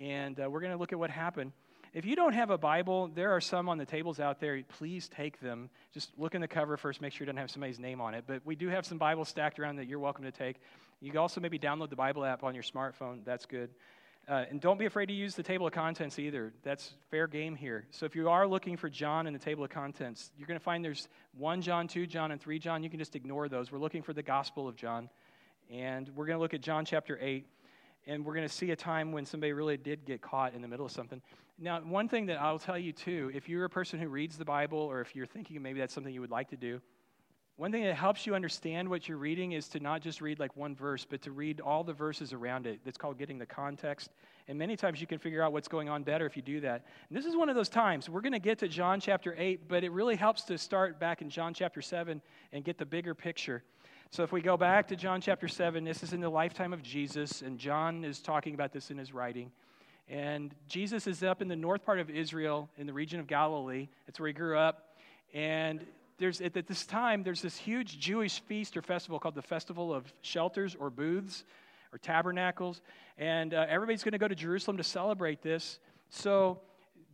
And 0.00 0.38
uh, 0.40 0.48
we're 0.48 0.60
going 0.60 0.72
to 0.72 0.78
look 0.78 0.92
at 0.92 0.98
what 0.98 1.10
happened. 1.10 1.52
If 1.92 2.04
you 2.04 2.16
don't 2.16 2.32
have 2.32 2.50
a 2.50 2.58
Bible, 2.58 3.08
there 3.14 3.30
are 3.30 3.40
some 3.40 3.68
on 3.68 3.78
the 3.78 3.86
tables 3.86 4.18
out 4.18 4.40
there. 4.40 4.60
Please 4.68 5.08
take 5.08 5.38
them. 5.40 5.70
Just 5.92 6.10
look 6.18 6.34
in 6.34 6.40
the 6.40 6.48
cover 6.48 6.76
first, 6.76 7.00
make 7.00 7.12
sure 7.12 7.24
it 7.24 7.26
doesn't 7.26 7.36
have 7.36 7.50
somebody's 7.52 7.78
name 7.78 8.00
on 8.00 8.14
it. 8.14 8.24
But 8.26 8.42
we 8.44 8.56
do 8.56 8.68
have 8.68 8.84
some 8.84 8.98
Bibles 8.98 9.28
stacked 9.28 9.60
around 9.60 9.76
that 9.76 9.86
you're 9.86 10.00
welcome 10.00 10.24
to 10.24 10.32
take. 10.32 10.56
You 11.00 11.10
can 11.10 11.18
also 11.18 11.40
maybe 11.40 11.58
download 11.58 11.90
the 11.90 11.96
Bible 11.96 12.24
app 12.24 12.44
on 12.44 12.54
your 12.54 12.62
smartphone. 12.62 13.24
That's 13.24 13.46
good. 13.46 13.70
Uh, 14.26 14.44
and 14.48 14.58
don't 14.60 14.78
be 14.78 14.86
afraid 14.86 15.06
to 15.06 15.12
use 15.12 15.34
the 15.34 15.42
table 15.42 15.66
of 15.66 15.72
contents 15.74 16.18
either. 16.18 16.54
That's 16.62 16.94
fair 17.10 17.26
game 17.26 17.54
here. 17.54 17.86
So 17.90 18.06
if 18.06 18.16
you 18.16 18.30
are 18.30 18.46
looking 18.46 18.76
for 18.76 18.88
John 18.88 19.26
in 19.26 19.34
the 19.34 19.38
table 19.38 19.64
of 19.64 19.70
contents, 19.70 20.30
you're 20.38 20.46
going 20.46 20.58
to 20.58 20.64
find 20.64 20.82
there's 20.82 21.08
1 21.36 21.60
John, 21.60 21.86
2 21.86 22.06
John, 22.06 22.30
and 22.30 22.40
3 22.40 22.58
John. 22.58 22.82
You 22.82 22.88
can 22.88 22.98
just 22.98 23.16
ignore 23.16 23.48
those. 23.50 23.70
We're 23.70 23.78
looking 23.78 24.02
for 24.02 24.14
the 24.14 24.22
Gospel 24.22 24.66
of 24.66 24.76
John. 24.76 25.10
And 25.70 26.08
we're 26.14 26.24
going 26.24 26.38
to 26.38 26.42
look 26.42 26.54
at 26.54 26.62
John 26.62 26.86
chapter 26.86 27.18
8. 27.20 27.46
And 28.06 28.24
we're 28.24 28.34
going 28.34 28.48
to 28.48 28.54
see 28.54 28.70
a 28.70 28.76
time 28.76 29.12
when 29.12 29.26
somebody 29.26 29.52
really 29.52 29.76
did 29.76 30.06
get 30.06 30.22
caught 30.22 30.54
in 30.54 30.62
the 30.62 30.68
middle 30.68 30.86
of 30.86 30.92
something. 30.92 31.20
Now, 31.58 31.80
one 31.80 32.08
thing 32.08 32.26
that 32.26 32.40
I'll 32.40 32.58
tell 32.58 32.78
you 32.78 32.92
too, 32.92 33.30
if 33.34 33.48
you're 33.48 33.64
a 33.64 33.70
person 33.70 34.00
who 34.00 34.08
reads 34.08 34.38
the 34.38 34.44
Bible, 34.44 34.78
or 34.78 35.00
if 35.00 35.14
you're 35.14 35.26
thinking 35.26 35.60
maybe 35.60 35.80
that's 35.80 35.92
something 35.92 36.12
you 36.12 36.20
would 36.20 36.30
like 36.30 36.48
to 36.50 36.56
do, 36.56 36.80
one 37.56 37.70
thing 37.70 37.84
that 37.84 37.94
helps 37.94 38.26
you 38.26 38.34
understand 38.34 38.88
what 38.88 39.08
you're 39.08 39.16
reading 39.16 39.52
is 39.52 39.68
to 39.68 39.80
not 39.80 40.02
just 40.02 40.20
read 40.20 40.40
like 40.40 40.56
one 40.56 40.74
verse, 40.74 41.06
but 41.08 41.22
to 41.22 41.30
read 41.30 41.60
all 41.60 41.84
the 41.84 41.92
verses 41.92 42.32
around 42.32 42.66
it. 42.66 42.80
That's 42.84 42.98
called 42.98 43.16
getting 43.16 43.38
the 43.38 43.46
context. 43.46 44.10
And 44.48 44.58
many 44.58 44.76
times 44.76 45.00
you 45.00 45.06
can 45.06 45.18
figure 45.18 45.40
out 45.40 45.52
what's 45.52 45.68
going 45.68 45.88
on 45.88 46.02
better 46.02 46.26
if 46.26 46.36
you 46.36 46.42
do 46.42 46.60
that. 46.60 46.84
And 47.08 47.16
this 47.16 47.24
is 47.24 47.36
one 47.36 47.48
of 47.48 47.54
those 47.54 47.68
times. 47.68 48.08
We're 48.08 48.22
going 48.22 48.32
to 48.32 48.40
get 48.40 48.58
to 48.58 48.68
John 48.68 48.98
chapter 48.98 49.36
8, 49.38 49.68
but 49.68 49.84
it 49.84 49.92
really 49.92 50.16
helps 50.16 50.42
to 50.44 50.58
start 50.58 50.98
back 50.98 51.22
in 51.22 51.30
John 51.30 51.54
chapter 51.54 51.80
7 51.80 52.20
and 52.52 52.64
get 52.64 52.76
the 52.76 52.86
bigger 52.86 53.14
picture. 53.14 53.62
So 54.10 54.24
if 54.24 54.32
we 54.32 54.42
go 54.42 54.56
back 54.56 54.88
to 54.88 54.96
John 54.96 55.20
chapter 55.20 55.46
7, 55.46 55.84
this 55.84 56.02
is 56.02 56.12
in 56.12 56.20
the 56.20 56.28
lifetime 56.28 56.72
of 56.72 56.82
Jesus, 56.82 57.42
and 57.42 57.56
John 57.56 58.04
is 58.04 58.20
talking 58.20 58.54
about 58.54 58.72
this 58.72 58.90
in 58.90 58.98
his 58.98 59.12
writing. 59.14 59.52
And 60.08 60.54
Jesus 60.68 61.06
is 61.06 61.22
up 61.22 61.40
in 61.40 61.46
the 61.46 61.56
north 61.56 61.84
part 61.84 62.00
of 62.00 62.10
Israel, 62.10 62.68
in 62.78 62.86
the 62.86 62.92
region 62.92 63.20
of 63.20 63.28
Galilee. 63.28 63.88
It's 64.08 64.18
where 64.18 64.26
he 64.26 64.32
grew 64.32 64.58
up. 64.58 64.96
And 65.32 65.86
there's, 66.18 66.40
at 66.40 66.54
this 66.66 66.86
time, 66.86 67.22
there's 67.22 67.42
this 67.42 67.56
huge 67.56 67.98
Jewish 67.98 68.40
feast 68.42 68.76
or 68.76 68.82
festival 68.82 69.18
called 69.18 69.34
the 69.34 69.42
Festival 69.42 69.92
of 69.92 70.12
Shelters 70.22 70.76
or 70.78 70.90
Booths 70.90 71.44
or 71.92 71.98
Tabernacles. 71.98 72.80
And 73.18 73.54
uh, 73.54 73.66
everybody's 73.68 74.04
going 74.04 74.12
to 74.12 74.18
go 74.18 74.28
to 74.28 74.34
Jerusalem 74.34 74.76
to 74.76 74.84
celebrate 74.84 75.42
this. 75.42 75.78
So 76.10 76.60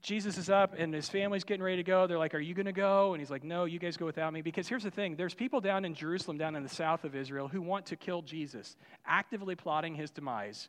Jesus 0.03 0.39
is 0.39 0.49
up 0.49 0.75
and 0.77 0.93
his 0.93 1.09
family's 1.09 1.45
getting 1.45 1.63
ready 1.63 1.77
to 1.77 1.83
go. 1.83 2.07
They're 2.07 2.19
like, 2.19 2.35
Are 2.35 2.41
you 2.41 2.55
going 2.55 2.67
to 2.67 2.73
go? 2.73 3.13
And 3.13 3.21
he's 3.21 3.31
like, 3.31 3.45
No, 3.45 3.65
you 3.65 3.79
guys 3.79 3.97
go 3.97 4.07
without 4.07 4.33
me. 4.33 4.43
Because 4.43 4.69
here's 4.69 4.83
the 4.83 4.91
thing 4.91 5.17
there's 5.17 5.35
people 5.35 5.61
down 5.61 5.85
in 5.85 5.95
Jerusalem, 5.95 6.39
down 6.39 6.57
in 6.57 6.63
the 6.63 6.69
south 6.69 7.05
of 7.05 7.15
Israel, 7.15 7.49
who 7.49 7.61
want 7.61 7.87
to 7.87 7.97
kill 7.97 8.23
Jesus, 8.23 8.77
actively 9.07 9.55
plotting 9.55 9.95
his 9.95 10.11
demise. 10.11 10.69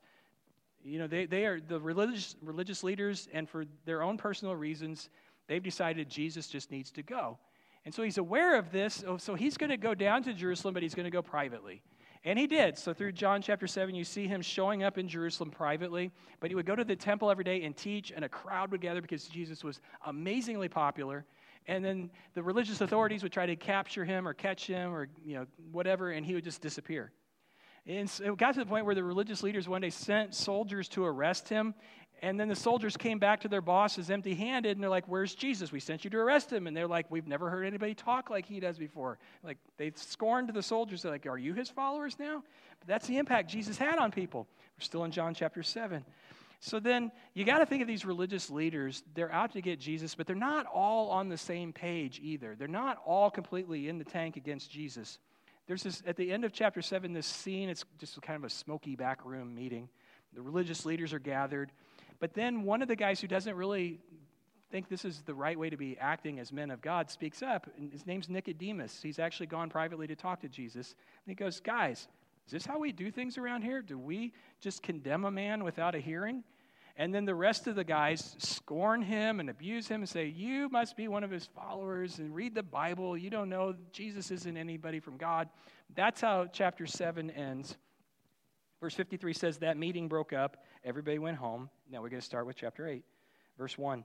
You 0.83 0.99
know, 0.99 1.07
they, 1.07 1.25
they 1.25 1.45
are 1.45 1.59
the 1.59 1.79
religious, 1.79 2.35
religious 2.41 2.83
leaders, 2.83 3.29
and 3.31 3.47
for 3.47 3.65
their 3.85 4.01
own 4.01 4.17
personal 4.17 4.55
reasons, 4.55 5.09
they've 5.47 5.61
decided 5.61 6.09
Jesus 6.09 6.47
just 6.47 6.71
needs 6.71 6.91
to 6.91 7.03
go. 7.03 7.37
And 7.85 7.93
so 7.93 8.03
he's 8.03 8.17
aware 8.17 8.57
of 8.57 8.71
this. 8.71 9.03
Oh, 9.05 9.17
so 9.17 9.35
he's 9.35 9.57
going 9.57 9.71
to 9.71 9.77
go 9.77 9.95
down 9.95 10.23
to 10.23 10.33
Jerusalem, 10.33 10.73
but 10.73 10.83
he's 10.83 10.95
going 10.95 11.05
to 11.05 11.11
go 11.11 11.21
privately. 11.21 11.81
And 12.23 12.37
he 12.37 12.45
did. 12.45 12.77
So 12.77 12.93
through 12.93 13.13
John 13.13 13.41
chapter 13.41 13.65
7, 13.65 13.95
you 13.95 14.03
see 14.03 14.27
him 14.27 14.41
showing 14.41 14.83
up 14.83 14.99
in 14.99 15.07
Jerusalem 15.07 15.49
privately. 15.49 16.11
But 16.39 16.51
he 16.51 16.55
would 16.55 16.67
go 16.67 16.75
to 16.75 16.83
the 16.83 16.95
temple 16.95 17.31
every 17.31 17.43
day 17.43 17.63
and 17.63 17.75
teach, 17.75 18.11
and 18.15 18.23
a 18.23 18.29
crowd 18.29 18.71
would 18.71 18.81
gather 18.81 19.01
because 19.01 19.25
Jesus 19.25 19.63
was 19.63 19.81
amazingly 20.05 20.69
popular. 20.69 21.25
And 21.67 21.83
then 21.83 22.11
the 22.35 22.43
religious 22.43 22.81
authorities 22.81 23.23
would 23.23 23.31
try 23.31 23.47
to 23.47 23.55
capture 23.55 24.05
him 24.05 24.27
or 24.27 24.33
catch 24.33 24.67
him 24.67 24.93
or 24.93 25.09
you 25.23 25.35
know 25.35 25.45
whatever, 25.71 26.11
and 26.11 26.25
he 26.25 26.35
would 26.35 26.43
just 26.43 26.61
disappear. 26.61 27.11
And 27.87 28.07
so 28.07 28.25
it 28.25 28.37
got 28.37 28.53
to 28.53 28.59
the 28.59 28.65
point 28.65 28.85
where 28.85 28.93
the 28.93 29.03
religious 29.03 29.41
leaders 29.41 29.67
one 29.67 29.81
day 29.81 29.89
sent 29.89 30.35
soldiers 30.35 30.87
to 30.89 31.03
arrest 31.03 31.49
him, 31.49 31.73
and 32.23 32.39
then 32.39 32.47
the 32.47 32.55
soldiers 32.55 32.95
came 32.95 33.17
back 33.17 33.41
to 33.41 33.47
their 33.47 33.61
bosses 33.61 34.11
empty 34.11 34.35
handed, 34.35 34.77
and 34.77 34.83
they're 34.83 34.89
like, 34.89 35.07
Where's 35.07 35.33
Jesus? 35.33 35.71
We 35.71 35.79
sent 35.79 36.03
you 36.03 36.09
to 36.11 36.17
arrest 36.17 36.51
him. 36.51 36.67
And 36.67 36.77
they're 36.77 36.87
like, 36.87 37.09
We've 37.09 37.27
never 37.27 37.49
heard 37.49 37.65
anybody 37.65 37.95
talk 37.95 38.29
like 38.29 38.45
he 38.45 38.59
does 38.59 38.77
before. 38.77 39.17
Like, 39.43 39.57
they 39.77 39.91
scorned 39.95 40.49
the 40.53 40.61
soldiers. 40.61 41.01
They're 41.01 41.11
like, 41.11 41.25
Are 41.25 41.37
you 41.37 41.53
his 41.53 41.69
followers 41.69 42.17
now? 42.19 42.43
But 42.79 42.87
that's 42.87 43.07
the 43.07 43.17
impact 43.17 43.49
Jesus 43.49 43.77
had 43.77 43.97
on 43.97 44.11
people. 44.11 44.47
We're 44.77 44.83
still 44.83 45.03
in 45.03 45.11
John 45.11 45.33
chapter 45.33 45.63
7. 45.63 46.05
So 46.63 46.79
then 46.79 47.11
you 47.33 47.43
got 47.43 47.57
to 47.57 47.65
think 47.65 47.81
of 47.81 47.87
these 47.87 48.05
religious 48.05 48.51
leaders. 48.51 49.03
They're 49.15 49.31
out 49.31 49.53
to 49.53 49.61
get 49.61 49.79
Jesus, 49.79 50.13
but 50.13 50.27
they're 50.27 50.35
not 50.35 50.67
all 50.67 51.09
on 51.09 51.27
the 51.27 51.37
same 51.37 51.73
page 51.73 52.19
either. 52.23 52.55
They're 52.55 52.67
not 52.67 52.99
all 53.03 53.31
completely 53.31 53.89
in 53.89 53.97
the 53.97 54.03
tank 54.05 54.37
against 54.37 54.69
Jesus. 54.69 55.17
There's 55.65 55.81
this, 55.81 56.03
at 56.05 56.17
the 56.17 56.31
end 56.31 56.45
of 56.45 56.53
chapter 56.53 56.83
7, 56.83 57.13
this 57.13 57.25
scene, 57.25 57.67
it's 57.67 57.83
just 57.97 58.21
kind 58.21 58.37
of 58.37 58.43
a 58.43 58.49
smoky 58.49 58.95
back 58.95 59.25
room 59.25 59.55
meeting. 59.55 59.89
The 60.33 60.41
religious 60.41 60.85
leaders 60.85 61.13
are 61.13 61.19
gathered. 61.19 61.71
But 62.21 62.35
then 62.35 62.63
one 62.63 62.81
of 62.81 62.87
the 62.87 62.95
guys 62.95 63.19
who 63.19 63.27
doesn't 63.27 63.55
really 63.55 63.99
think 64.71 64.87
this 64.87 65.03
is 65.03 65.23
the 65.23 65.33
right 65.33 65.57
way 65.59 65.69
to 65.69 65.75
be 65.75 65.97
acting 65.99 66.39
as 66.39 66.53
men 66.53 66.71
of 66.71 66.81
God 66.81 67.09
speaks 67.09 67.41
up. 67.41 67.67
And 67.77 67.91
his 67.91 68.05
name's 68.05 68.29
Nicodemus. 68.29 69.01
He's 69.01 69.19
actually 69.19 69.47
gone 69.47 69.69
privately 69.69 70.07
to 70.07 70.15
talk 70.15 70.39
to 70.41 70.47
Jesus. 70.47 70.95
And 71.25 71.31
he 71.31 71.35
goes, 71.35 71.59
Guys, 71.59 72.07
is 72.45 72.53
this 72.53 72.65
how 72.65 72.79
we 72.79 72.91
do 72.91 73.11
things 73.11 73.37
around 73.37 73.63
here? 73.63 73.81
Do 73.81 73.97
we 73.97 74.33
just 74.61 74.83
condemn 74.83 75.25
a 75.25 75.31
man 75.31 75.63
without 75.63 75.95
a 75.95 75.99
hearing? 75.99 76.43
And 76.95 77.13
then 77.13 77.25
the 77.25 77.33
rest 77.33 77.65
of 77.65 77.75
the 77.75 77.83
guys 77.83 78.35
scorn 78.37 79.01
him 79.01 79.39
and 79.39 79.49
abuse 79.49 79.87
him 79.87 80.01
and 80.01 80.09
say, 80.09 80.27
You 80.27 80.69
must 80.69 80.95
be 80.95 81.07
one 81.07 81.23
of 81.23 81.31
his 81.31 81.47
followers 81.47 82.19
and 82.19 82.35
read 82.35 82.53
the 82.53 82.61
Bible. 82.63 83.17
You 83.17 83.31
don't 83.31 83.49
know 83.49 83.73
Jesus 83.91 84.29
isn't 84.29 84.57
anybody 84.57 84.99
from 84.99 85.17
God. 85.17 85.49
That's 85.95 86.21
how 86.21 86.45
chapter 86.53 86.85
7 86.85 87.31
ends. 87.31 87.77
Verse 88.81 88.95
53 88.95 89.33
says 89.33 89.57
that 89.59 89.77
meeting 89.77 90.07
broke 90.07 90.33
up. 90.33 90.57
Everybody 90.83 91.19
went 91.19 91.37
home. 91.37 91.69
Now 91.89 92.01
we're 92.01 92.09
going 92.09 92.19
to 92.19 92.25
start 92.25 92.47
with 92.47 92.55
chapter 92.55 92.87
8. 92.87 93.03
Verse 93.57 93.77
1. 93.77 94.03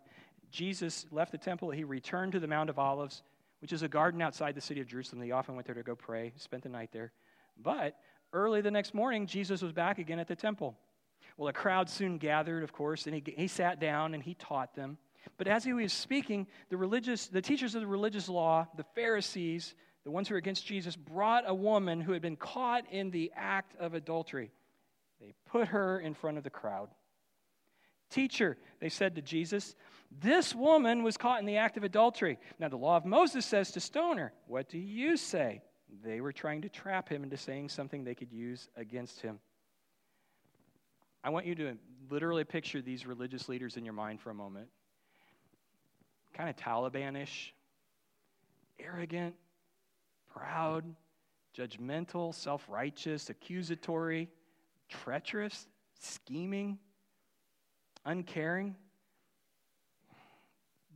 Jesus 0.50 1.06
left 1.10 1.32
the 1.32 1.38
temple. 1.38 1.70
He 1.70 1.82
returned 1.82 2.32
to 2.32 2.40
the 2.40 2.46
Mount 2.46 2.68
of 2.68 2.78
Olives, 2.78 3.22
which 3.60 3.72
is 3.72 3.82
a 3.82 3.88
garden 3.88 4.20
outside 4.20 4.54
the 4.54 4.60
city 4.60 4.80
of 4.80 4.86
Jerusalem. 4.86 5.22
He 5.22 5.32
often 5.32 5.54
went 5.54 5.66
there 5.66 5.74
to 5.74 5.82
go 5.82 5.94
pray, 5.94 6.34
spent 6.36 6.62
the 6.62 6.68
night 6.68 6.90
there. 6.92 7.12
But 7.60 7.96
early 8.34 8.60
the 8.60 8.70
next 8.70 8.92
morning, 8.92 9.26
Jesus 9.26 9.62
was 9.62 9.72
back 9.72 9.98
again 9.98 10.18
at 10.18 10.28
the 10.28 10.36
temple. 10.36 10.76
Well, 11.38 11.48
a 11.48 11.54
crowd 11.54 11.88
soon 11.88 12.18
gathered, 12.18 12.62
of 12.62 12.72
course, 12.72 13.06
and 13.06 13.14
he, 13.14 13.22
he 13.34 13.48
sat 13.48 13.80
down 13.80 14.12
and 14.12 14.22
he 14.22 14.34
taught 14.34 14.74
them. 14.74 14.98
But 15.38 15.48
as 15.48 15.64
he 15.64 15.72
was 15.72 15.92
speaking, 15.92 16.46
the 16.68 16.76
religious, 16.76 17.28
the 17.28 17.42
teachers 17.42 17.74
of 17.74 17.80
the 17.80 17.86
religious 17.86 18.28
law, 18.28 18.66
the 18.76 18.84
Pharisees, 18.94 19.74
the 20.04 20.10
ones 20.10 20.28
who 20.28 20.34
were 20.34 20.38
against 20.38 20.66
Jesus, 20.66 20.96
brought 20.96 21.44
a 21.46 21.54
woman 21.54 22.00
who 22.00 22.12
had 22.12 22.22
been 22.22 22.36
caught 22.36 22.84
in 22.90 23.10
the 23.10 23.32
act 23.34 23.74
of 23.80 23.94
adultery. 23.94 24.52
They 25.20 25.34
put 25.46 25.68
her 25.68 25.98
in 26.00 26.14
front 26.14 26.38
of 26.38 26.44
the 26.44 26.50
crowd. 26.50 26.88
Teacher, 28.10 28.56
they 28.80 28.88
said 28.88 29.16
to 29.16 29.22
Jesus, 29.22 29.74
this 30.20 30.54
woman 30.54 31.02
was 31.02 31.16
caught 31.16 31.40
in 31.40 31.46
the 31.46 31.56
act 31.56 31.76
of 31.76 31.84
adultery. 31.84 32.38
Now, 32.58 32.68
the 32.68 32.76
law 32.76 32.96
of 32.96 33.04
Moses 33.04 33.44
says 33.44 33.72
to 33.72 33.80
stone 33.80 34.18
her. 34.18 34.32
What 34.46 34.68
do 34.68 34.78
you 34.78 35.16
say? 35.16 35.62
They 36.04 36.20
were 36.20 36.32
trying 36.32 36.62
to 36.62 36.68
trap 36.68 37.08
him 37.08 37.24
into 37.24 37.36
saying 37.36 37.70
something 37.70 38.04
they 38.04 38.14
could 38.14 38.32
use 38.32 38.68
against 38.76 39.20
him. 39.20 39.40
I 41.24 41.30
want 41.30 41.46
you 41.46 41.54
to 41.56 41.76
literally 42.08 42.44
picture 42.44 42.80
these 42.80 43.06
religious 43.06 43.48
leaders 43.48 43.76
in 43.76 43.84
your 43.84 43.94
mind 43.94 44.20
for 44.20 44.30
a 44.30 44.34
moment. 44.34 44.68
Kind 46.34 46.48
of 46.48 46.56
Talibanish, 46.56 47.50
arrogant, 48.78 49.34
proud, 50.32 50.84
judgmental, 51.56 52.34
self 52.34 52.64
righteous, 52.68 53.30
accusatory, 53.30 54.28
treacherous, 54.88 55.66
scheming, 55.98 56.78
uncaring. 58.04 58.76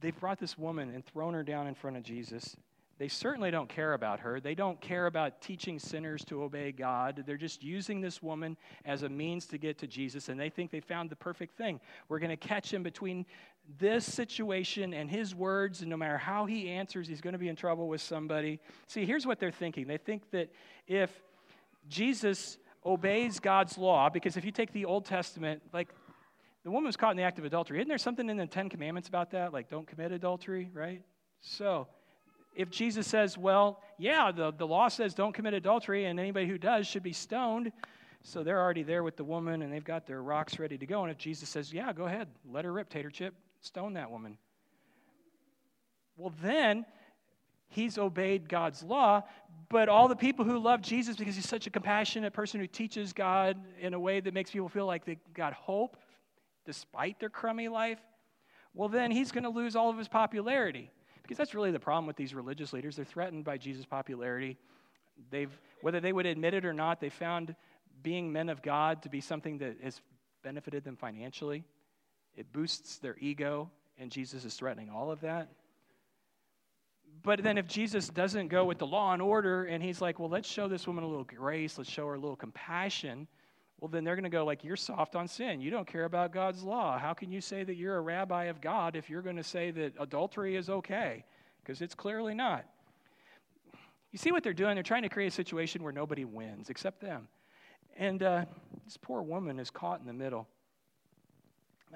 They've 0.00 0.18
brought 0.18 0.38
this 0.38 0.56
woman 0.56 0.94
and 0.94 1.04
thrown 1.04 1.34
her 1.34 1.42
down 1.42 1.66
in 1.66 1.74
front 1.74 1.96
of 1.96 2.02
Jesus. 2.02 2.56
They 3.00 3.08
certainly 3.08 3.50
don't 3.50 3.68
care 3.68 3.94
about 3.94 4.20
her. 4.20 4.40
They 4.40 4.54
don't 4.54 4.78
care 4.78 5.06
about 5.06 5.40
teaching 5.40 5.78
sinners 5.78 6.22
to 6.26 6.42
obey 6.42 6.70
God. 6.70 7.24
They're 7.26 7.38
just 7.38 7.62
using 7.62 8.02
this 8.02 8.22
woman 8.22 8.58
as 8.84 9.04
a 9.04 9.08
means 9.08 9.46
to 9.46 9.58
get 9.58 9.78
to 9.78 9.86
Jesus, 9.86 10.28
and 10.28 10.38
they 10.38 10.50
think 10.50 10.70
they 10.70 10.80
found 10.80 11.08
the 11.08 11.16
perfect 11.16 11.56
thing. 11.56 11.80
We're 12.10 12.18
going 12.18 12.28
to 12.28 12.36
catch 12.36 12.70
him 12.72 12.82
between 12.82 13.24
this 13.78 14.04
situation 14.04 14.92
and 14.92 15.10
his 15.10 15.34
words, 15.34 15.80
and 15.80 15.88
no 15.88 15.96
matter 15.96 16.18
how 16.18 16.44
he 16.44 16.68
answers, 16.68 17.08
he's 17.08 17.22
going 17.22 17.32
to 17.32 17.38
be 17.38 17.48
in 17.48 17.56
trouble 17.56 17.88
with 17.88 18.02
somebody. 18.02 18.60
See, 18.86 19.06
here's 19.06 19.26
what 19.26 19.40
they're 19.40 19.50
thinking 19.50 19.86
they 19.86 19.96
think 19.96 20.30
that 20.32 20.52
if 20.86 21.10
Jesus 21.88 22.58
obeys 22.84 23.40
God's 23.40 23.76
law, 23.78 24.08
because 24.08 24.36
if 24.36 24.44
you 24.44 24.52
take 24.52 24.72
the 24.72 24.84
Old 24.84 25.04
Testament, 25.04 25.62
like 25.72 25.88
the 26.64 26.70
woman 26.70 26.86
was 26.86 26.96
caught 26.96 27.12
in 27.12 27.16
the 27.16 27.22
act 27.22 27.38
of 27.38 27.44
adultery. 27.44 27.78
Isn't 27.78 27.88
there 27.88 27.98
something 27.98 28.28
in 28.28 28.36
the 28.36 28.46
Ten 28.46 28.68
Commandments 28.68 29.08
about 29.08 29.30
that? 29.30 29.52
Like, 29.52 29.68
don't 29.68 29.86
commit 29.86 30.12
adultery, 30.12 30.70
right? 30.74 31.02
So, 31.40 31.88
if 32.54 32.68
Jesus 32.70 33.06
says, 33.06 33.38
well, 33.38 33.80
yeah, 33.98 34.30
the, 34.30 34.52
the 34.52 34.66
law 34.66 34.88
says 34.88 35.14
don't 35.14 35.34
commit 35.34 35.54
adultery, 35.54 36.04
and 36.04 36.20
anybody 36.20 36.46
who 36.46 36.58
does 36.58 36.86
should 36.86 37.02
be 37.02 37.12
stoned, 37.12 37.72
so 38.22 38.42
they're 38.42 38.60
already 38.60 38.82
there 38.82 39.02
with 39.02 39.16
the 39.16 39.24
woman 39.24 39.62
and 39.62 39.72
they've 39.72 39.84
got 39.84 40.06
their 40.06 40.22
rocks 40.22 40.58
ready 40.58 40.76
to 40.76 40.86
go. 40.86 41.02
And 41.02 41.10
if 41.10 41.16
Jesus 41.16 41.48
says, 41.48 41.72
yeah, 41.72 41.92
go 41.92 42.04
ahead, 42.04 42.28
let 42.50 42.64
her 42.64 42.72
rip, 42.72 42.90
tater 42.90 43.10
chip, 43.10 43.34
stone 43.60 43.94
that 43.94 44.10
woman. 44.10 44.36
Well, 46.16 46.34
then 46.42 46.84
he's 47.70 47.96
obeyed 47.96 48.48
God's 48.48 48.82
law, 48.82 49.22
but 49.68 49.88
all 49.88 50.08
the 50.08 50.16
people 50.16 50.44
who 50.44 50.58
love 50.58 50.82
Jesus 50.82 51.16
because 51.16 51.36
he's 51.36 51.48
such 51.48 51.66
a 51.66 51.70
compassionate 51.70 52.32
person 52.32 52.60
who 52.60 52.66
teaches 52.66 53.12
God 53.12 53.56
in 53.80 53.94
a 53.94 53.98
way 53.98 54.20
that 54.20 54.34
makes 54.34 54.50
people 54.50 54.68
feel 54.68 54.86
like 54.86 55.04
they 55.04 55.18
got 55.32 55.54
hope 55.54 55.96
despite 56.66 57.18
their 57.18 57.30
crummy 57.30 57.68
life, 57.68 57.98
well, 58.74 58.88
then 58.88 59.10
he's 59.10 59.32
going 59.32 59.44
to 59.44 59.50
lose 59.50 59.74
all 59.74 59.90
of 59.90 59.96
his 59.96 60.08
popularity. 60.08 60.90
Because 61.22 61.38
that's 61.38 61.54
really 61.54 61.70
the 61.70 61.80
problem 61.80 62.06
with 62.06 62.16
these 62.16 62.34
religious 62.34 62.72
leaders. 62.72 62.96
They're 62.96 63.04
threatened 63.04 63.44
by 63.44 63.56
Jesus' 63.56 63.86
popularity. 63.86 64.58
They've, 65.30 65.50
whether 65.80 66.00
they 66.00 66.12
would 66.12 66.26
admit 66.26 66.54
it 66.54 66.64
or 66.64 66.72
not, 66.72 67.00
they 67.00 67.08
found 67.08 67.54
being 68.02 68.32
men 68.32 68.48
of 68.48 68.62
God 68.62 69.02
to 69.02 69.08
be 69.08 69.20
something 69.20 69.58
that 69.58 69.76
has 69.82 70.00
benefited 70.42 70.84
them 70.84 70.96
financially. 70.96 71.64
It 72.36 72.52
boosts 72.52 72.98
their 72.98 73.16
ego, 73.20 73.70
and 73.98 74.10
Jesus 74.10 74.44
is 74.44 74.54
threatening 74.54 74.90
all 74.90 75.10
of 75.10 75.20
that. 75.20 75.48
But 77.22 77.42
then, 77.42 77.58
if 77.58 77.66
Jesus 77.66 78.08
doesn't 78.08 78.48
go 78.48 78.64
with 78.64 78.78
the 78.78 78.86
law 78.86 79.12
and 79.12 79.20
order, 79.20 79.64
and 79.64 79.82
he's 79.82 80.00
like, 80.00 80.18
well, 80.18 80.30
let's 80.30 80.48
show 80.48 80.68
this 80.68 80.86
woman 80.86 81.04
a 81.04 81.06
little 81.06 81.24
grace, 81.24 81.76
let's 81.76 81.90
show 81.90 82.06
her 82.06 82.14
a 82.14 82.18
little 82.18 82.36
compassion, 82.36 83.26
well, 83.80 83.88
then 83.88 84.04
they're 84.04 84.14
going 84.14 84.24
to 84.24 84.30
go 84.30 84.44
like, 84.44 84.62
you're 84.62 84.76
soft 84.76 85.16
on 85.16 85.26
sin. 85.26 85.60
You 85.60 85.70
don't 85.70 85.86
care 85.86 86.04
about 86.04 86.32
God's 86.32 86.62
law. 86.62 86.98
How 86.98 87.14
can 87.14 87.30
you 87.30 87.40
say 87.40 87.64
that 87.64 87.76
you're 87.76 87.96
a 87.96 88.00
rabbi 88.00 88.44
of 88.44 88.60
God 88.60 88.94
if 88.94 89.08
you're 89.08 89.22
going 89.22 89.36
to 89.36 89.42
say 89.42 89.70
that 89.70 89.94
adultery 89.98 90.56
is 90.56 90.68
okay? 90.68 91.24
Because 91.62 91.80
it's 91.80 91.94
clearly 91.94 92.34
not. 92.34 92.66
You 94.12 94.18
see 94.18 94.32
what 94.32 94.42
they're 94.42 94.52
doing? 94.52 94.74
They're 94.74 94.82
trying 94.82 95.02
to 95.02 95.08
create 95.08 95.28
a 95.28 95.34
situation 95.34 95.82
where 95.82 95.92
nobody 95.92 96.26
wins 96.26 96.68
except 96.68 97.00
them. 97.00 97.28
And 97.96 98.22
uh, 98.22 98.44
this 98.84 98.98
poor 98.98 99.22
woman 99.22 99.58
is 99.58 99.70
caught 99.70 100.00
in 100.00 100.06
the 100.06 100.12
middle. 100.12 100.46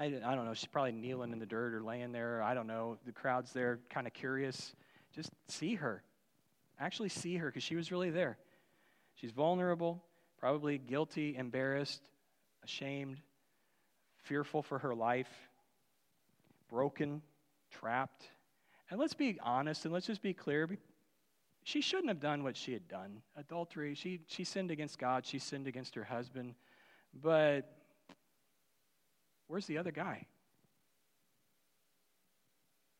I, 0.00 0.06
I 0.06 0.34
don't 0.34 0.46
know. 0.46 0.54
She's 0.54 0.68
probably 0.68 0.92
kneeling 0.92 1.32
in 1.32 1.38
the 1.38 1.46
dirt 1.46 1.74
or 1.74 1.82
laying 1.82 2.12
there. 2.12 2.42
I 2.42 2.54
don't 2.54 2.66
know. 2.66 2.98
The 3.04 3.12
crowd's 3.12 3.52
there, 3.52 3.80
kind 3.90 4.06
of 4.06 4.12
curious. 4.14 4.74
Just 5.14 5.30
see 5.48 5.74
her. 5.76 6.02
Actually, 6.78 7.08
see 7.08 7.36
her 7.36 7.46
because 7.46 7.62
she 7.62 7.76
was 7.76 7.92
really 7.92 8.10
there. 8.10 8.36
She's 9.14 9.30
vulnerable 9.30 10.02
probably 10.44 10.76
guilty, 10.76 11.34
embarrassed, 11.38 12.02
ashamed, 12.62 13.18
fearful 14.24 14.62
for 14.62 14.78
her 14.78 14.94
life, 14.94 15.30
broken, 16.68 17.22
trapped. 17.70 18.28
And 18.90 19.00
let's 19.00 19.14
be 19.14 19.38
honest 19.42 19.86
and 19.86 19.94
let's 19.94 20.06
just 20.06 20.20
be 20.20 20.34
clear. 20.34 20.68
She 21.62 21.80
shouldn't 21.80 22.08
have 22.08 22.20
done 22.20 22.42
what 22.42 22.58
she 22.58 22.74
had 22.74 22.86
done. 22.88 23.22
Adultery, 23.38 23.94
she, 23.94 24.20
she 24.26 24.44
sinned 24.44 24.70
against 24.70 24.98
God, 24.98 25.24
she 25.24 25.38
sinned 25.38 25.66
against 25.66 25.94
her 25.94 26.04
husband. 26.04 26.56
But 27.22 27.62
where's 29.46 29.64
the 29.64 29.78
other 29.78 29.92
guy? 29.92 30.26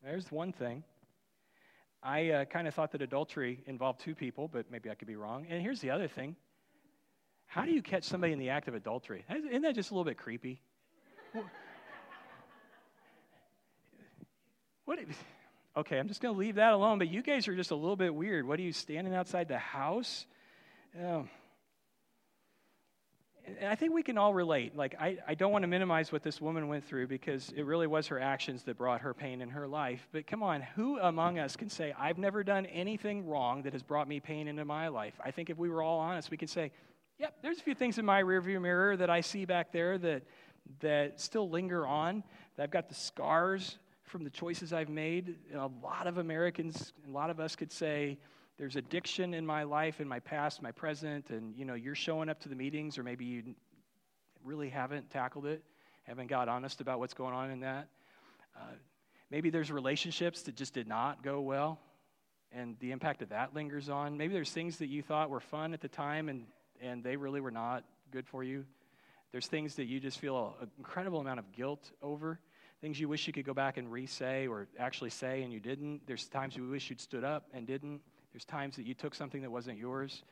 There's 0.02 0.32
one 0.32 0.52
thing. 0.52 0.82
I 2.04 2.30
uh, 2.30 2.44
kind 2.44 2.68
of 2.68 2.74
thought 2.74 2.92
that 2.92 3.00
adultery 3.00 3.62
involved 3.66 4.00
two 4.00 4.14
people, 4.14 4.46
but 4.46 4.70
maybe 4.70 4.90
I 4.90 4.94
could 4.94 5.08
be 5.08 5.16
wrong. 5.16 5.46
And 5.48 5.62
here's 5.62 5.80
the 5.80 5.90
other 5.90 6.06
thing 6.06 6.36
how 7.46 7.64
do 7.64 7.70
you 7.70 7.82
catch 7.82 8.04
somebody 8.04 8.32
in 8.32 8.38
the 8.38 8.50
act 8.50 8.68
of 8.68 8.74
adultery? 8.74 9.24
Isn't 9.30 9.62
that 9.62 9.74
just 9.74 9.90
a 9.90 9.94
little 9.94 10.04
bit 10.04 10.18
creepy? 10.18 10.60
what? 14.84 14.98
Okay, 15.76 15.98
I'm 15.98 16.08
just 16.08 16.20
going 16.20 16.34
to 16.34 16.38
leave 16.38 16.56
that 16.56 16.72
alone. 16.72 16.98
But 16.98 17.08
you 17.08 17.22
guys 17.22 17.48
are 17.48 17.56
just 17.56 17.70
a 17.70 17.76
little 17.76 17.96
bit 17.96 18.14
weird. 18.14 18.46
What 18.46 18.58
are 18.58 18.62
you 18.62 18.72
standing 18.72 19.14
outside 19.14 19.48
the 19.48 19.58
house? 19.58 20.26
Um, 21.00 21.30
and 23.46 23.68
I 23.68 23.74
think 23.74 23.92
we 23.92 24.02
can 24.02 24.16
all 24.16 24.32
relate. 24.32 24.74
Like, 24.74 24.94
I, 24.98 25.18
I 25.28 25.34
don't 25.34 25.52
want 25.52 25.62
to 25.62 25.68
minimize 25.68 26.10
what 26.10 26.22
this 26.22 26.40
woman 26.40 26.68
went 26.68 26.84
through 26.84 27.08
because 27.08 27.52
it 27.54 27.62
really 27.62 27.86
was 27.86 28.06
her 28.08 28.18
actions 28.18 28.62
that 28.64 28.78
brought 28.78 29.02
her 29.02 29.12
pain 29.12 29.42
in 29.42 29.50
her 29.50 29.66
life. 29.66 30.08
But 30.12 30.26
come 30.26 30.42
on, 30.42 30.62
who 30.62 30.98
among 30.98 31.38
us 31.38 31.54
can 31.56 31.68
say, 31.68 31.94
I've 31.98 32.16
never 32.16 32.42
done 32.42 32.64
anything 32.66 33.26
wrong 33.26 33.62
that 33.62 33.72
has 33.72 33.82
brought 33.82 34.08
me 34.08 34.18
pain 34.18 34.48
into 34.48 34.64
my 34.64 34.88
life? 34.88 35.14
I 35.22 35.30
think 35.30 35.50
if 35.50 35.58
we 35.58 35.68
were 35.68 35.82
all 35.82 35.98
honest, 35.98 36.30
we 36.30 36.36
could 36.36 36.48
say, 36.48 36.72
yep, 37.18 37.34
there's 37.42 37.58
a 37.58 37.62
few 37.62 37.74
things 37.74 37.98
in 37.98 38.04
my 38.04 38.22
rearview 38.22 38.60
mirror 38.60 38.96
that 38.96 39.10
I 39.10 39.20
see 39.20 39.44
back 39.44 39.72
there 39.72 39.98
that, 39.98 40.22
that 40.80 41.20
still 41.20 41.48
linger 41.50 41.86
on. 41.86 42.24
that 42.56 42.62
I've 42.62 42.70
got 42.70 42.88
the 42.88 42.94
scars 42.94 43.78
from 44.04 44.24
the 44.24 44.30
choices 44.30 44.72
I've 44.72 44.88
made. 44.88 45.36
And 45.50 45.60
a 45.60 45.70
lot 45.82 46.06
of 46.06 46.18
Americans, 46.18 46.94
a 47.06 47.10
lot 47.10 47.28
of 47.28 47.40
us 47.40 47.56
could 47.56 47.72
say, 47.72 48.18
there's 48.58 48.76
addiction 48.76 49.34
in 49.34 49.44
my 49.44 49.64
life, 49.64 50.00
in 50.00 50.08
my 50.08 50.20
past, 50.20 50.62
my 50.62 50.70
present, 50.70 51.30
and 51.30 51.56
you 51.56 51.64
know, 51.64 51.74
you're 51.74 51.94
showing 51.94 52.28
up 52.28 52.40
to 52.40 52.48
the 52.48 52.54
meetings, 52.54 52.98
or 52.98 53.02
maybe 53.02 53.24
you 53.24 53.54
really 54.44 54.68
haven't 54.68 55.10
tackled 55.10 55.46
it, 55.46 55.62
haven't 56.04 56.28
got 56.28 56.48
honest 56.48 56.80
about 56.80 56.98
what's 56.98 57.14
going 57.14 57.34
on 57.34 57.50
in 57.50 57.60
that. 57.60 57.88
Uh, 58.56 58.74
maybe 59.30 59.50
there's 59.50 59.72
relationships 59.72 60.42
that 60.42 60.54
just 60.54 60.74
did 60.74 60.86
not 60.86 61.22
go 61.22 61.40
well, 61.40 61.80
and 62.52 62.76
the 62.78 62.92
impact 62.92 63.22
of 63.22 63.30
that 63.30 63.54
lingers 63.54 63.88
on. 63.88 64.16
Maybe 64.16 64.32
there's 64.34 64.52
things 64.52 64.78
that 64.78 64.86
you 64.86 65.02
thought 65.02 65.30
were 65.30 65.40
fun 65.40 65.74
at 65.74 65.80
the 65.80 65.88
time, 65.88 66.28
and 66.28 66.44
and 66.80 67.02
they 67.02 67.16
really 67.16 67.40
were 67.40 67.50
not 67.50 67.84
good 68.10 68.26
for 68.26 68.44
you. 68.44 68.64
There's 69.32 69.46
things 69.46 69.74
that 69.76 69.86
you 69.86 69.98
just 69.98 70.18
feel 70.20 70.54
an 70.60 70.70
incredible 70.78 71.20
amount 71.20 71.40
of 71.40 71.50
guilt 71.52 71.90
over, 72.02 72.38
things 72.80 73.00
you 73.00 73.08
wish 73.08 73.26
you 73.26 73.32
could 73.32 73.44
go 73.44 73.54
back 73.54 73.78
and 73.78 73.90
re 73.90 74.06
say 74.06 74.46
or 74.46 74.68
actually 74.78 75.10
say 75.10 75.42
and 75.42 75.52
you 75.52 75.58
didn't. 75.58 76.06
There's 76.06 76.26
times 76.28 76.56
you 76.56 76.68
wish 76.68 76.90
you'd 76.90 77.00
stood 77.00 77.24
up 77.24 77.48
and 77.52 77.66
didn't. 77.66 78.00
There's 78.34 78.44
times 78.44 78.74
that 78.74 78.84
you 78.84 78.94
took 78.94 79.14
something 79.14 79.42
that 79.42 79.50
wasn't 79.50 79.78
yours. 79.78 80.24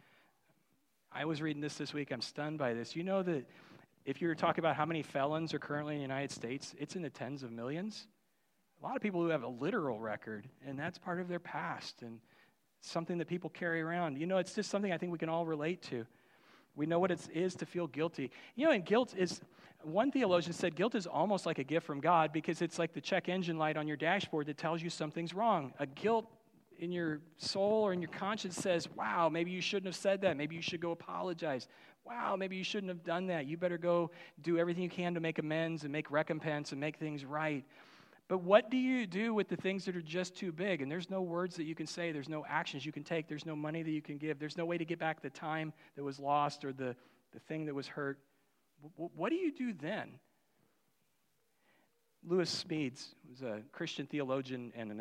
I 1.13 1.25
was 1.25 1.41
reading 1.41 1.63
this 1.63 1.77
this 1.77 1.95
week. 1.95 2.11
I'm 2.11 2.21
stunned 2.21 2.59
by 2.59 2.75
this. 2.75 2.97
You 2.97 3.05
know 3.05 3.23
that 3.23 3.49
if 4.05 4.21
you 4.21 4.27
were 4.27 4.35
talking 4.35 4.59
about 4.61 4.75
how 4.75 4.85
many 4.85 5.03
felons 5.03 5.55
are 5.55 5.61
currently 5.61 5.95
in 5.95 5.99
the 6.01 6.03
United 6.03 6.33
States, 6.33 6.75
it's 6.81 6.97
in 6.97 7.03
the 7.03 7.11
tens 7.11 7.45
of 7.45 7.53
millions. 7.53 8.09
A 8.83 8.85
lot 8.85 8.97
of 8.97 9.03
people 9.03 9.23
who 9.23 9.29
have 9.29 9.45
a 9.45 9.49
literal 9.49 10.01
record, 10.01 10.49
and 10.67 10.77
that's 10.77 10.99
part 10.99 11.21
of 11.21 11.29
their 11.29 11.39
past 11.39 12.03
and 12.03 12.19
something 12.81 13.19
that 13.19 13.29
people 13.29 13.51
carry 13.51 13.81
around. 13.81 14.19
You 14.19 14.27
know, 14.27 14.39
it's 14.39 14.53
just 14.53 14.69
something 14.69 14.91
I 14.93 14.99
think 14.99 15.13
we 15.13 15.19
can 15.19 15.29
all 15.29 15.47
relate 15.47 15.81
to. 15.83 16.05
We 16.75 16.87
know 16.87 16.99
what 16.99 17.13
it 17.13 17.21
is 17.33 17.55
to 17.55 17.67
feel 17.67 17.87
guilty. 17.87 18.33
You 18.57 18.67
know, 18.67 18.73
and 18.73 18.85
guilt 18.85 19.15
is, 19.17 19.43
one 19.85 20.11
theologian 20.11 20.55
said, 20.55 20.75
guilt 20.75 20.97
is 20.97 21.07
almost 21.07 21.47
like 21.47 21.61
a 21.61 21.65
gift 21.65 21.87
from 21.87 22.01
God 22.01 22.33
because 22.33 22.63
it's 22.63 22.81
like 22.81 22.95
the 22.95 23.01
check 23.01 23.29
engine 23.29 23.59
light 23.59 23.77
on 23.77 23.87
your 23.87 23.97
dashboard 23.97 24.47
that 24.47 24.59
tells 24.59 24.83
you 24.83 24.91
something's 24.91 25.35
wrong. 25.35 25.73
A 25.79 25.87
guilt 25.87 26.27
in 26.83 26.91
your 26.91 27.21
soul 27.37 27.87
or 27.87 27.93
in 27.93 28.03
your 28.03 28.11
conscience 28.11 28.57
says, 28.57 28.89
wow, 28.97 29.29
maybe 29.29 29.53
you 29.53 29.61
shouldn't 29.61 29.87
have 29.87 29.95
said 29.95 30.21
that. 30.23 30.37
Maybe 30.37 30.57
you 30.57 30.62
should 30.62 30.81
go 30.81 30.91
apologize. 30.91 31.69
Wow, 32.05 32.35
maybe 32.35 32.57
you 32.57 32.65
shouldn't 32.65 32.89
have 32.89 33.05
done 33.05 33.29
that. 33.29 33.47
You 33.47 33.57
better 33.57 33.79
go 33.79 34.11
do 34.43 34.59
everything 34.59 34.83
you 34.83 34.91
can 34.91 35.15
to 35.15 35.21
make 35.21 35.39
amends 35.39 35.85
and 35.85 35.93
make 35.93 36.11
recompense 36.11 36.73
and 36.73 36.81
make 36.81 36.97
things 36.97 37.25
right. 37.25 37.65
But 38.27 38.39
what 38.39 38.69
do 38.69 38.77
you 38.77 39.07
do 39.07 39.33
with 39.33 39.49
the 39.49 39.55
things 39.55 39.85
that 39.85 39.95
are 39.95 40.03
just 40.03 40.35
too 40.35 40.51
big? 40.51 40.83
And 40.83 40.91
there's 40.91 41.09
no 41.09 41.23
words 41.23 41.55
that 41.55 41.65
you 41.65 41.77
can 41.77 41.87
say, 41.87 42.11
there's 42.11 42.29
no 42.29 42.45
actions 42.49 42.85
you 42.85 42.91
can 42.91 43.05
take, 43.05 43.29
there's 43.29 43.47
no 43.47 43.55
money 43.55 43.85
that 43.85 43.91
you 43.91 44.03
can 44.03 44.19
give, 44.19 44.41
there's 44.41 44.57
no 44.57 44.65
way 44.65 44.77
to 44.77 44.85
get 44.85 44.99
back 44.99 45.23
the 45.23 45.31
time 45.31 45.73
that 45.95 46.03
was 46.03 46.19
lost 46.19 46.65
or 46.65 46.73
the, 46.73 46.97
the 47.33 47.39
thing 47.39 47.65
that 47.67 47.75
was 47.77 47.87
hurt. 47.87 48.19
What 48.97 49.31
do 49.31 49.37
you 49.37 49.53
do 49.53 49.73
then? 49.73 50.19
Lewis 52.27 52.65
Smedes 52.65 53.15
was 53.31 53.43
a 53.43 53.61
Christian 53.71 54.07
theologian 54.07 54.73
and 54.75 54.91
an 54.91 55.01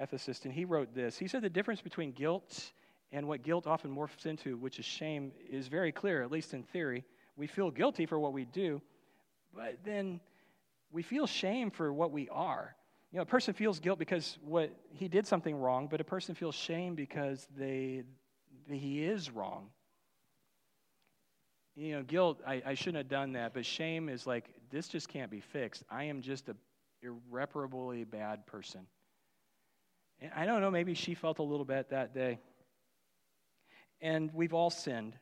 ethicist, 0.00 0.44
and 0.44 0.52
he 0.54 0.64
wrote 0.64 0.94
this. 0.94 1.18
He 1.18 1.28
said 1.28 1.42
the 1.42 1.50
difference 1.50 1.80
between 1.80 2.12
guilt 2.12 2.72
and 3.12 3.26
what 3.26 3.42
guilt 3.42 3.66
often 3.66 3.94
morphs 3.94 4.26
into, 4.26 4.56
which 4.56 4.78
is 4.78 4.84
shame, 4.84 5.32
is 5.50 5.68
very 5.68 5.92
clear, 5.92 6.22
at 6.22 6.30
least 6.30 6.54
in 6.54 6.62
theory. 6.62 7.04
We 7.36 7.46
feel 7.46 7.70
guilty 7.70 8.06
for 8.06 8.18
what 8.18 8.32
we 8.32 8.44
do, 8.44 8.82
but 9.54 9.78
then 9.84 10.20
we 10.90 11.02
feel 11.02 11.26
shame 11.26 11.70
for 11.70 11.92
what 11.92 12.12
we 12.12 12.28
are. 12.28 12.74
You 13.12 13.16
know, 13.16 13.22
a 13.22 13.26
person 13.26 13.54
feels 13.54 13.80
guilt 13.80 13.98
because 13.98 14.38
what 14.42 14.70
he 14.92 15.08
did 15.08 15.26
something 15.26 15.56
wrong, 15.56 15.88
but 15.90 16.00
a 16.00 16.04
person 16.04 16.34
feels 16.34 16.54
shame 16.54 16.94
because 16.94 17.46
they 17.56 18.02
he 18.70 19.02
is 19.02 19.30
wrong. 19.30 19.70
You 21.74 21.96
know, 21.96 22.02
guilt, 22.02 22.40
I, 22.46 22.60
I 22.66 22.74
shouldn't 22.74 22.96
have 22.96 23.08
done 23.08 23.32
that, 23.32 23.54
but 23.54 23.64
shame 23.64 24.08
is 24.08 24.26
like, 24.26 24.50
this 24.70 24.88
just 24.88 25.08
can't 25.08 25.30
be 25.30 25.40
fixed. 25.40 25.84
I 25.88 26.04
am 26.04 26.20
just 26.20 26.48
a 26.48 26.56
irreparably 27.02 28.04
bad 28.04 28.44
person. 28.46 28.80
And 30.20 30.32
I 30.34 30.46
don't 30.46 30.60
know, 30.60 30.70
maybe 30.70 30.94
she 30.94 31.14
felt 31.14 31.38
a 31.38 31.42
little 31.42 31.64
bit 31.64 31.90
that 31.90 32.14
day. 32.14 32.38
And 34.00 34.30
we've 34.32 34.54
all 34.54 34.70
sinned. 34.70 35.14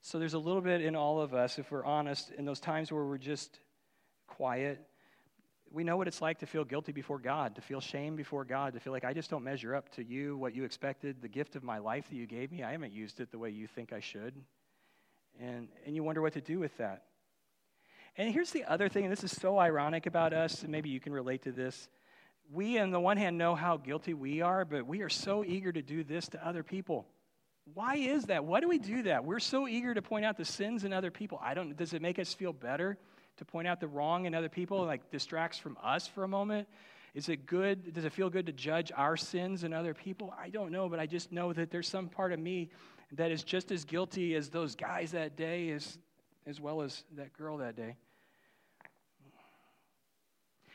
So 0.00 0.18
there's 0.18 0.34
a 0.34 0.38
little 0.38 0.60
bit 0.60 0.82
in 0.82 0.96
all 0.96 1.20
of 1.20 1.34
us, 1.34 1.58
if 1.58 1.70
we're 1.70 1.84
honest, 1.84 2.30
in 2.32 2.44
those 2.44 2.60
times 2.60 2.92
where 2.92 3.04
we're 3.04 3.18
just 3.18 3.58
quiet. 4.26 4.84
We 5.70 5.82
know 5.82 5.96
what 5.96 6.08
it's 6.08 6.20
like 6.20 6.40
to 6.40 6.46
feel 6.46 6.64
guilty 6.64 6.92
before 6.92 7.18
God, 7.18 7.56
to 7.56 7.60
feel 7.60 7.80
shame 7.80 8.14
before 8.14 8.44
God, 8.44 8.74
to 8.74 8.80
feel 8.80 8.92
like 8.92 9.04
I 9.04 9.12
just 9.12 9.30
don't 9.30 9.42
measure 9.42 9.74
up 9.74 9.88
to 9.96 10.04
you, 10.04 10.36
what 10.36 10.54
you 10.54 10.64
expected, 10.64 11.22
the 11.22 11.28
gift 11.28 11.56
of 11.56 11.64
my 11.64 11.78
life 11.78 12.08
that 12.10 12.14
you 12.16 12.26
gave 12.26 12.52
me. 12.52 12.62
I 12.62 12.72
haven't 12.72 12.92
used 12.92 13.18
it 13.20 13.30
the 13.32 13.38
way 13.38 13.50
you 13.50 13.66
think 13.66 13.92
I 13.92 14.00
should. 14.00 14.34
And, 15.40 15.68
and 15.86 15.96
you 15.96 16.04
wonder 16.04 16.20
what 16.22 16.34
to 16.34 16.40
do 16.40 16.58
with 16.58 16.76
that. 16.76 17.04
And 18.16 18.32
here's 18.32 18.52
the 18.52 18.64
other 18.64 18.88
thing, 18.88 19.04
and 19.04 19.12
this 19.12 19.24
is 19.24 19.32
so 19.32 19.58
ironic 19.58 20.06
about 20.06 20.32
us, 20.32 20.62
and 20.62 20.70
maybe 20.70 20.90
you 20.90 21.00
can 21.00 21.12
relate 21.12 21.42
to 21.42 21.52
this. 21.52 21.88
We, 22.52 22.78
on 22.78 22.90
the 22.90 23.00
one 23.00 23.16
hand, 23.16 23.38
know 23.38 23.54
how 23.54 23.76
guilty 23.76 24.14
we 24.14 24.40
are, 24.40 24.64
but 24.64 24.86
we 24.86 25.02
are 25.02 25.08
so 25.08 25.44
eager 25.44 25.72
to 25.72 25.82
do 25.82 26.04
this 26.04 26.28
to 26.28 26.46
other 26.46 26.62
people. 26.62 27.06
Why 27.72 27.96
is 27.96 28.24
that? 28.24 28.44
Why 28.44 28.60
do 28.60 28.68
we 28.68 28.78
do 28.78 29.04
that? 29.04 29.24
We're 29.24 29.40
so 29.40 29.66
eager 29.66 29.94
to 29.94 30.02
point 30.02 30.24
out 30.24 30.36
the 30.36 30.44
sins 30.44 30.84
in 30.84 30.92
other 30.92 31.10
people. 31.10 31.40
I 31.42 31.54
don't 31.54 31.76
does 31.76 31.94
it 31.94 32.02
make 32.02 32.18
us 32.18 32.34
feel 32.34 32.52
better 32.52 32.98
to 33.38 33.44
point 33.44 33.66
out 33.66 33.80
the 33.80 33.88
wrong 33.88 34.26
in 34.26 34.34
other 34.34 34.50
people 34.50 34.84
like 34.84 35.10
distracts 35.10 35.58
from 35.58 35.78
us 35.82 36.06
for 36.06 36.24
a 36.24 36.28
moment? 36.28 36.68
Is 37.14 37.28
it 37.28 37.46
good? 37.46 37.94
Does 37.94 38.04
it 38.04 38.12
feel 38.12 38.28
good 38.28 38.46
to 38.46 38.52
judge 38.52 38.92
our 38.94 39.16
sins 39.16 39.64
in 39.64 39.72
other 39.72 39.94
people? 39.94 40.34
I 40.38 40.50
don't 40.50 40.72
know, 40.72 40.88
but 40.88 41.00
I 41.00 41.06
just 41.06 41.32
know 41.32 41.52
that 41.54 41.70
there's 41.70 41.88
some 41.88 42.08
part 42.08 42.32
of 42.32 42.38
me 42.38 42.68
that 43.12 43.30
is 43.30 43.42
just 43.42 43.72
as 43.72 43.84
guilty 43.84 44.34
as 44.34 44.50
those 44.50 44.74
guys 44.74 45.12
that 45.12 45.36
day 45.36 45.70
as 45.70 45.98
as 46.46 46.60
well 46.60 46.82
as 46.82 47.04
that 47.16 47.32
girl 47.32 47.58
that 47.58 47.76
day. 47.76 47.96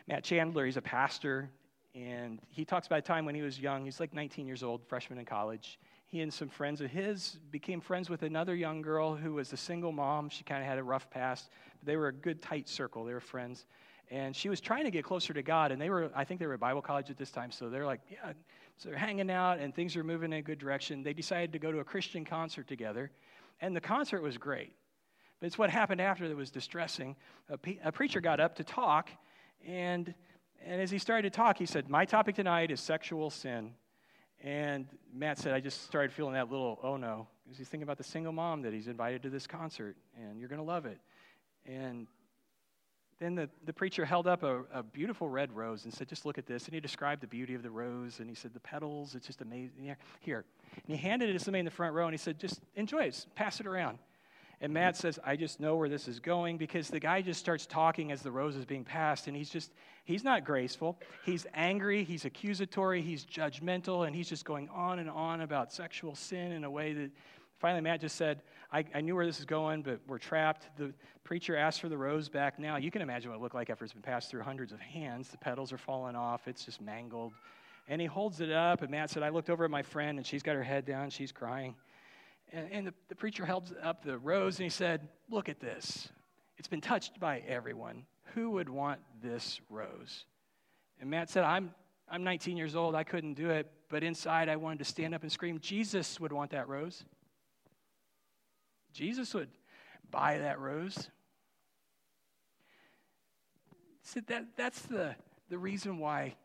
Matt 0.07 0.23
Chandler, 0.23 0.65
he's 0.65 0.77
a 0.77 0.81
pastor, 0.81 1.51
and 1.96 2.39
he 2.50 2.65
talks 2.65 2.88
about 2.88 3.00
a 3.00 3.03
time 3.03 3.25
when 3.25 3.36
he 3.36 3.41
was 3.41 3.60
young. 3.60 3.86
He's 3.86 4.00
like 4.00 4.13
19 4.13 4.48
years 4.48 4.63
old, 4.63 4.86
freshman 4.88 5.19
in 5.19 5.25
college 5.25 5.79
he 6.10 6.22
and 6.22 6.34
some 6.34 6.50
friends 6.50 6.81
of 6.81 6.89
his 6.89 7.38
became 7.51 7.79
friends 7.79 8.10
with 8.10 8.24
another 8.24 8.55
young 8.55 8.81
girl 8.81 9.15
who 9.15 9.34
was 9.34 9.53
a 9.53 9.58
single 9.58 9.91
mom. 9.91 10.27
She 10.27 10.43
kind 10.43 10.60
of 10.60 10.67
had 10.67 10.79
a 10.79 10.84
rough 10.84 11.08
past. 11.12 11.51
But 11.79 11.86
they 11.86 11.98
were 11.98 12.08
a 12.08 12.12
good, 12.12 12.41
tight 12.41 12.67
circle. 12.67 13.05
They 13.05 13.13
were 13.13 13.19
friends. 13.19 13.67
And 14.10 14.36
she 14.36 14.50
was 14.50 14.60
trying 14.60 14.86
to 14.86 14.91
get 14.91 15.03
closer 15.03 15.36
to 15.36 15.43
God. 15.43 15.72
And 15.72 15.79
they 15.79 15.91
were, 15.91 16.10
I 16.15 16.24
think 16.24 16.39
they 16.39 16.48
were 16.48 16.55
at 16.55 16.60
Bible 16.60 16.81
college 16.81 17.12
at 17.12 17.17
this 17.17 17.29
time. 17.29 17.51
So 17.51 17.69
they're 17.69 17.86
like, 17.86 18.01
yeah. 18.10 18.34
So 18.77 18.89
they're 18.89 18.98
hanging 18.98 19.29
out 19.29 19.60
and 19.60 19.75
things 19.75 19.96
are 19.96 20.03
moving 20.03 20.34
in 20.34 20.39
a 20.39 20.41
good 20.41 20.58
direction. 20.58 21.03
They 21.03 21.13
decided 21.13 21.53
to 21.53 21.60
go 21.60 21.72
to 21.72 21.77
a 21.77 21.84
Christian 21.84 22.25
concert 22.25 22.67
together. 22.67 23.12
And 23.62 23.75
the 23.75 23.81
concert 23.81 24.24
was 24.24 24.36
great. 24.36 24.74
But 25.39 25.46
it's 25.48 25.60
what 25.60 25.69
happened 25.69 26.01
after 26.01 26.27
that 26.27 26.36
was 26.36 26.50
distressing. 26.50 27.17
A, 27.50 27.58
pe- 27.58 27.77
a 27.84 27.91
preacher 27.91 28.19
got 28.19 28.39
up 28.39 28.55
to 28.55 28.63
talk. 28.63 29.12
And, 29.67 30.15
and 30.66 30.82
as 30.82 30.92
he 30.92 31.00
started 31.00 31.32
to 31.32 31.36
talk, 31.36 31.58
he 31.58 31.66
said, 31.66 31.89
My 31.89 32.06
topic 32.06 32.36
tonight 32.36 32.72
is 32.72 32.80
sexual 32.80 33.30
sin. 33.30 33.74
And 34.42 34.88
Matt 35.13 35.38
said, 35.38 35.54
I 35.54 35.60
just 35.60 35.84
started 35.84 36.13
feeling 36.13 36.34
that 36.34 36.50
little, 36.50 36.80
oh 36.82 36.95
no, 36.95 37.28
because 37.43 37.58
he's 37.58 37.67
thinking 37.67 37.84
about 37.84 37.98
the 37.98 38.04
single 38.06 38.32
mom 38.32 38.62
that 38.62 38.72
he's 38.72 38.88
invited 38.88 39.24
to 39.24 39.30
this 39.30 39.45
concert, 39.45 39.98
and 40.17 40.39
you're 40.39 40.48
going 40.48 40.62
to 40.62 40.65
love 40.65 40.86
it. 40.86 40.98
And 41.65 42.08
then 43.19 43.36
the, 43.36 43.50
the 43.65 43.74
preacher 43.74 44.06
held 44.06 44.28
up 44.28 44.43
a, 44.43 44.63
a, 44.74 44.82
beautiful 44.82 45.28
red 45.28 45.52
rose 45.52 45.84
and 45.84 45.93
said, 45.93 46.08
Just 46.08 46.26
look 46.26 46.38
at 46.38 46.45
this. 46.45 46.65
And 46.65 46.74
he 46.74 46.80
described 46.80 47.22
the 47.22 47.28
beauty 47.28 47.54
of 47.54 47.63
the 47.63 47.69
rose, 47.69 48.19
and 48.19 48.30
he 48.30 48.36
said, 48.36 48.54
The 48.54 48.62
petals, 48.62 49.13
it's 49.13 49.28
just 49.28 49.41
amazing. 49.41 49.93
Here. 50.22 50.45
And 50.88 50.95
he 50.95 50.95
handed 50.95 51.30
it 51.30 51.34
to 51.34 51.39
somebody 51.39 51.60
in 51.60 51.65
the 51.65 51.72
front 51.72 51.93
row, 51.93 52.06
and 52.06 52.13
he 52.13 52.17
said, 52.17 52.39
Just 52.39 52.62
enjoy 52.76 53.04
it, 53.04 53.26
pass 53.36 53.60
it 53.60 53.67
around. 53.67 54.00
And 54.62 54.74
Matt 54.74 54.98
says, 54.98 55.19
I 55.24 55.38
just 55.38 55.62
know 55.62 55.78
where 55.78 55.88
this 55.88 56.08
is 56.08 56.19
going 56.19 56.58
because 56.58 56.89
the 56.89 57.00
guy 57.00 57.22
just 57.22 57.39
starts 57.39 57.65
talking 57.65 58.12
as 58.12 58.22
the 58.22 58.32
rose 58.32 58.58
is 58.58 58.65
being 58.65 58.84
passed, 58.84 59.28
and 59.28 59.36
he's 59.36 59.50
just, 59.50 59.72
he's 60.04 60.24
not 60.24 60.43
graceful. 60.43 61.00
He's 61.24 61.48
angry, 61.54 62.04
he's 62.04 62.26
accusatory, 62.26 63.02
he's 63.02 63.26
judgmental, 63.26 64.06
and 64.06 64.13
he's 64.13 64.28
just 64.28 64.43
going 64.43 64.67
on 64.69 65.00
and 65.00 65.10
on 65.10 65.41
about 65.41 65.72
sexual 65.72 66.13
sin 66.13 66.52
in 66.52 66.65
a 66.65 66.69
way 66.69 66.91
that 66.91 67.10
finally 67.60 67.80
Matt 67.80 68.02
just 68.02 68.17
said, 68.17 68.41
I, 68.72 68.84
I 68.93 69.00
knew 69.00 69.15
where 69.15 69.26
this 69.26 69.39
is 69.39 69.45
going, 69.45 69.82
but 69.82 70.02
we're 70.08 70.17
trapped. 70.17 70.67
The 70.78 70.93
preacher 71.24 71.56
asked 71.56 71.80
for 71.80 71.88
the 71.88 71.98
rose 71.98 72.28
back 72.28 72.60
now. 72.60 72.76
You 72.76 72.91
can 72.91 73.02
imagine 73.02 73.32
what 73.32 73.38
it 73.38 73.41
looked 73.41 73.56
like 73.56 73.69
after 73.69 73.86
it's 73.86 73.93
been 73.93 74.02
passed 74.02 74.30
through 74.30 74.41
hundreds 74.41 74.74
of 74.74 74.82
hands. 74.82 75.30
The 75.30 75.38
petals 75.38 75.72
are 75.72 75.78
falling 75.78 76.17
off, 76.17 76.50
it's 76.50 76.65
just 76.65 76.82
mangled. 76.82 77.32
And 77.88 78.02
he 78.02 78.08
holds 78.08 78.41
it 78.41 78.52
up, 78.52 78.82
and 78.82 78.91
Matt 78.91 79.10
said, 79.10 79.24
I 79.24 79.30
looked 79.30 79.50
over 79.50 79.63
at 79.63 79.72
my 79.72 79.84
friend, 79.84 80.17
and 80.17 80.28
she's 80.28 80.43
got 80.43 80.56
her 80.56 80.63
head 80.63 80.86
down, 80.86 81.10
she's 81.10 81.32
crying. 81.32 81.76
And, 82.51 82.71
and 82.71 82.88
the, 82.88 82.93
the 83.07 83.15
preacher 83.15 83.45
held 83.45 83.75
up 83.81 84.03
the 84.03 84.17
rose 84.17 84.57
and 84.57 84.63
he 84.63 84.69
said, 84.69 85.07
Look 85.29 85.49
at 85.49 85.59
this. 85.59 86.09
It's 86.57 86.67
been 86.67 86.81
touched 86.81 87.19
by 87.19 87.39
everyone. 87.47 88.05
Who 88.33 88.51
would 88.51 88.69
want 88.69 88.99
this 89.21 89.62
rose? 89.69 90.25
And 90.99 91.09
Matt 91.09 91.29
said, 91.29 91.43
I'm, 91.43 91.73
I'm 92.09 92.23
19 92.23 92.57
years 92.57 92.75
old. 92.75 92.95
I 92.95 93.03
couldn't 93.03 93.35
do 93.35 93.49
it. 93.49 93.71
But 93.89 94.03
inside, 94.03 94.49
I 94.49 94.55
wanted 94.57 94.79
to 94.79 94.85
stand 94.85 95.15
up 95.15 95.23
and 95.23 95.31
scream, 95.31 95.59
Jesus 95.59 96.19
would 96.19 96.31
want 96.31 96.51
that 96.51 96.67
rose. 96.67 97.03
Jesus 98.93 99.33
would 99.33 99.49
buy 100.12 100.39
that 100.39 100.59
rose. 100.59 101.09
So 104.03 104.19
that, 104.27 104.45
that's 104.57 104.81
the, 104.81 105.15
the 105.49 105.57
reason 105.57 105.99
why 105.99 106.35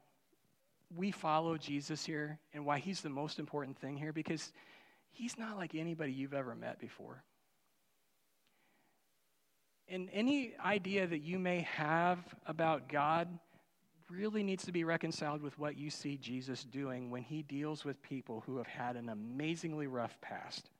we 0.96 1.10
follow 1.10 1.56
Jesus 1.56 2.04
here 2.04 2.38
and 2.52 2.64
why 2.64 2.78
he's 2.78 3.00
the 3.00 3.08
most 3.08 3.38
important 3.38 3.78
thing 3.78 3.96
here 3.96 4.12
because 4.12 4.52
he's 5.14 5.38
not 5.38 5.56
like 5.56 5.74
anybody 5.74 6.12
you've 6.12 6.34
ever 6.34 6.54
met 6.54 6.78
before. 6.78 7.22
And 9.88 10.08
any 10.12 10.54
idea 10.64 11.06
that 11.06 11.20
you 11.20 11.38
may 11.38 11.60
have 11.60 12.18
about 12.46 12.88
God 12.88 13.28
really 14.10 14.42
needs 14.42 14.64
to 14.64 14.72
be 14.72 14.84
reconciled 14.84 15.42
with 15.42 15.58
what 15.58 15.76
you 15.76 15.90
see 15.90 16.16
Jesus 16.16 16.64
doing 16.64 17.10
when 17.10 17.22
he 17.22 17.42
deals 17.42 17.84
with 17.84 18.02
people 18.02 18.42
who 18.46 18.56
have 18.58 18.66
had 18.66 18.96
an 18.96 19.08
amazingly 19.08 19.86
rough 19.86 20.20
past. 20.20 20.70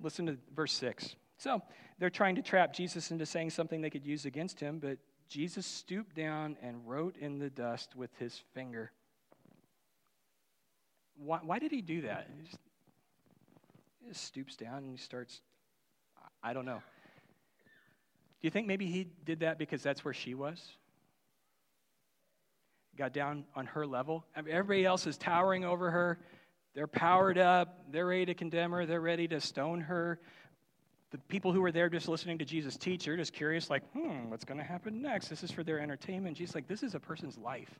Listen 0.00 0.26
to 0.26 0.38
verse 0.54 0.72
6. 0.72 1.16
So 1.38 1.62
they're 1.98 2.10
trying 2.10 2.36
to 2.36 2.42
trap 2.42 2.72
Jesus 2.72 3.10
into 3.10 3.26
saying 3.26 3.50
something 3.50 3.80
they 3.80 3.90
could 3.90 4.06
use 4.06 4.26
against 4.26 4.60
him, 4.60 4.78
but 4.78 4.98
Jesus 5.28 5.66
stooped 5.66 6.14
down 6.14 6.56
and 6.62 6.86
wrote 6.86 7.16
in 7.16 7.38
the 7.38 7.50
dust 7.50 7.96
with 7.96 8.10
his 8.18 8.40
finger. 8.54 8.92
Why, 11.16 11.38
why 11.42 11.58
did 11.58 11.72
he 11.72 11.82
do 11.82 12.02
that? 12.02 12.28
He 14.06 14.14
stoops 14.14 14.56
down 14.56 14.78
and 14.78 14.90
he 14.90 14.96
starts, 14.96 15.40
I 16.42 16.52
don't 16.52 16.66
know. 16.66 16.82
Do 18.40 18.46
you 18.46 18.50
think 18.50 18.66
maybe 18.66 18.86
he 18.86 19.06
did 19.24 19.40
that 19.40 19.58
because 19.58 19.82
that's 19.82 20.04
where 20.04 20.14
she 20.14 20.34
was? 20.34 20.60
Got 22.96 23.12
down 23.12 23.44
on 23.54 23.66
her 23.66 23.86
level. 23.86 24.24
Everybody 24.36 24.84
else 24.84 25.06
is 25.06 25.16
towering 25.16 25.64
over 25.64 25.90
her. 25.90 26.18
They're 26.74 26.86
powered 26.86 27.38
up. 27.38 27.84
They're 27.90 28.06
ready 28.06 28.26
to 28.26 28.34
condemn 28.34 28.72
her. 28.72 28.84
They're 28.84 29.00
ready 29.00 29.28
to 29.28 29.40
stone 29.40 29.80
her. 29.82 30.18
The 31.10 31.18
people 31.18 31.52
who 31.52 31.60
were 31.60 31.72
there 31.72 31.88
just 31.88 32.08
listening 32.08 32.38
to 32.38 32.44
Jesus 32.44 32.76
teach 32.76 33.06
are 33.06 33.16
just 33.16 33.34
curious, 33.34 33.68
like, 33.68 33.82
hmm, 33.92 34.30
what's 34.30 34.44
going 34.44 34.58
to 34.58 34.64
happen 34.64 35.02
next? 35.02 35.28
This 35.28 35.42
is 35.42 35.50
for 35.50 35.62
their 35.62 35.78
entertainment. 35.78 36.38
Jesus, 36.38 36.54
like, 36.54 36.66
this 36.66 36.82
is 36.82 36.94
a 36.94 37.00
person's 37.00 37.36
life. 37.36 37.70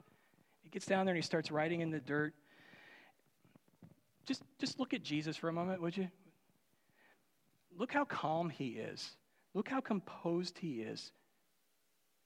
He 0.63 0.69
gets 0.69 0.85
down 0.85 1.07
there 1.07 1.15
and 1.15 1.23
he 1.23 1.27
starts 1.27 1.51
writing 1.51 1.81
in 1.81 1.91
the 1.91 2.01
dirt. 2.01 2.35
Just, 4.25 4.43
just 4.59 4.79
look 4.79 4.95
at 4.95 5.03
Jesus 5.03 5.37
for 5.37 5.49
a 5.49 5.53
moment, 5.53 5.81
would 5.83 5.97
you? 5.97 6.09
Look 7.77 7.93
how 7.93 8.05
calm 8.05 8.51
he 8.51 8.71
is. 8.71 9.11
Look 9.55 9.69
how 9.69 9.81
composed 9.81 10.59
he 10.59 10.81
is. 10.81 11.13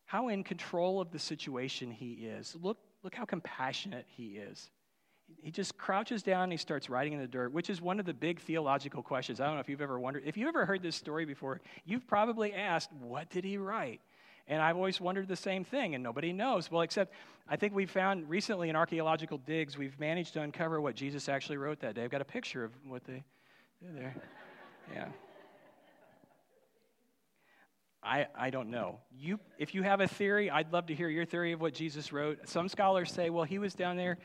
How 0.05 0.29
in 0.29 0.45
control 0.45 1.01
of 1.01 1.11
the 1.11 1.19
situation 1.19 1.91
he 1.91 2.13
is. 2.13 2.57
Look, 2.61 2.79
look 3.03 3.15
how 3.15 3.25
compassionate 3.25 4.07
he 4.09 4.37
is. 4.37 4.71
He 5.43 5.51
just 5.51 5.77
crouches 5.77 6.23
down 6.23 6.45
and 6.45 6.53
he 6.53 6.59
starts 6.59 6.89
writing 6.89 7.13
in 7.13 7.19
the 7.19 7.27
dirt, 7.27 7.53
which 7.53 7.69
is 7.69 7.81
one 7.81 7.99
of 7.99 8.07
the 8.07 8.15
big 8.15 8.41
theological 8.41 9.03
questions. 9.03 9.41
I 9.41 9.47
don't 9.47 9.55
know 9.55 9.61
if 9.61 9.69
you've 9.69 9.81
ever 9.81 9.99
wondered. 9.99 10.23
If 10.25 10.37
you've 10.37 10.49
ever 10.49 10.65
heard 10.65 10.83
this 10.83 10.95
story 10.95 11.25
before, 11.25 11.61
you've 11.85 12.07
probably 12.07 12.53
asked, 12.53 12.93
what 12.93 13.29
did 13.31 13.45
he 13.45 13.57
write? 13.57 14.01
And 14.49 14.63
I've 14.63 14.77
always 14.77 15.01
wondered 15.01 15.29
the 15.29 15.37
same 15.37 15.65
thing, 15.65 15.95
and 15.95 16.05
nobody 16.05 16.33
knows. 16.33 16.71
Well, 16.71 16.83
except 16.83 17.13
I 17.49 17.57
think 17.57 17.75
we 17.75 17.87
found 17.87 18.31
recently 18.31 18.69
in 18.69 18.77
archaeological 18.77 19.39
digs, 19.39 19.77
we've 19.77 19.99
managed 19.99 20.35
to 20.35 20.43
uncover 20.43 20.81
what 20.81 20.95
Jesus 20.95 21.29
actually 21.29 21.57
wrote 21.57 21.81
that 21.81 21.95
day. 21.95 22.05
I've 22.05 22.11
got 22.11 22.21
a 22.21 22.27
picture 22.27 22.65
of 22.65 22.73
what 22.87 23.05
they 23.05 23.25
did 23.83 23.97
there. 23.97 24.15
Yeah. 24.95 25.09
I, 28.03 28.27
I 28.39 28.51
don't 28.51 28.71
know. 28.71 29.01
You, 29.19 29.41
if 29.59 29.75
you 29.75 29.83
have 29.83 30.01
a 30.01 30.07
theory, 30.07 30.49
I'd 30.49 30.73
love 30.73 30.87
to 30.87 30.95
hear 30.95 31.09
your 31.09 31.25
theory 31.25 31.51
of 31.51 31.61
what 31.61 31.75
Jesus 31.75 32.13
wrote. 32.13 32.49
Some 32.49 32.69
scholars 32.69 33.11
say, 33.11 33.31
well, 33.31 33.43
he 33.43 33.59
was 33.59 33.75
down 33.75 33.97
there 33.97 34.19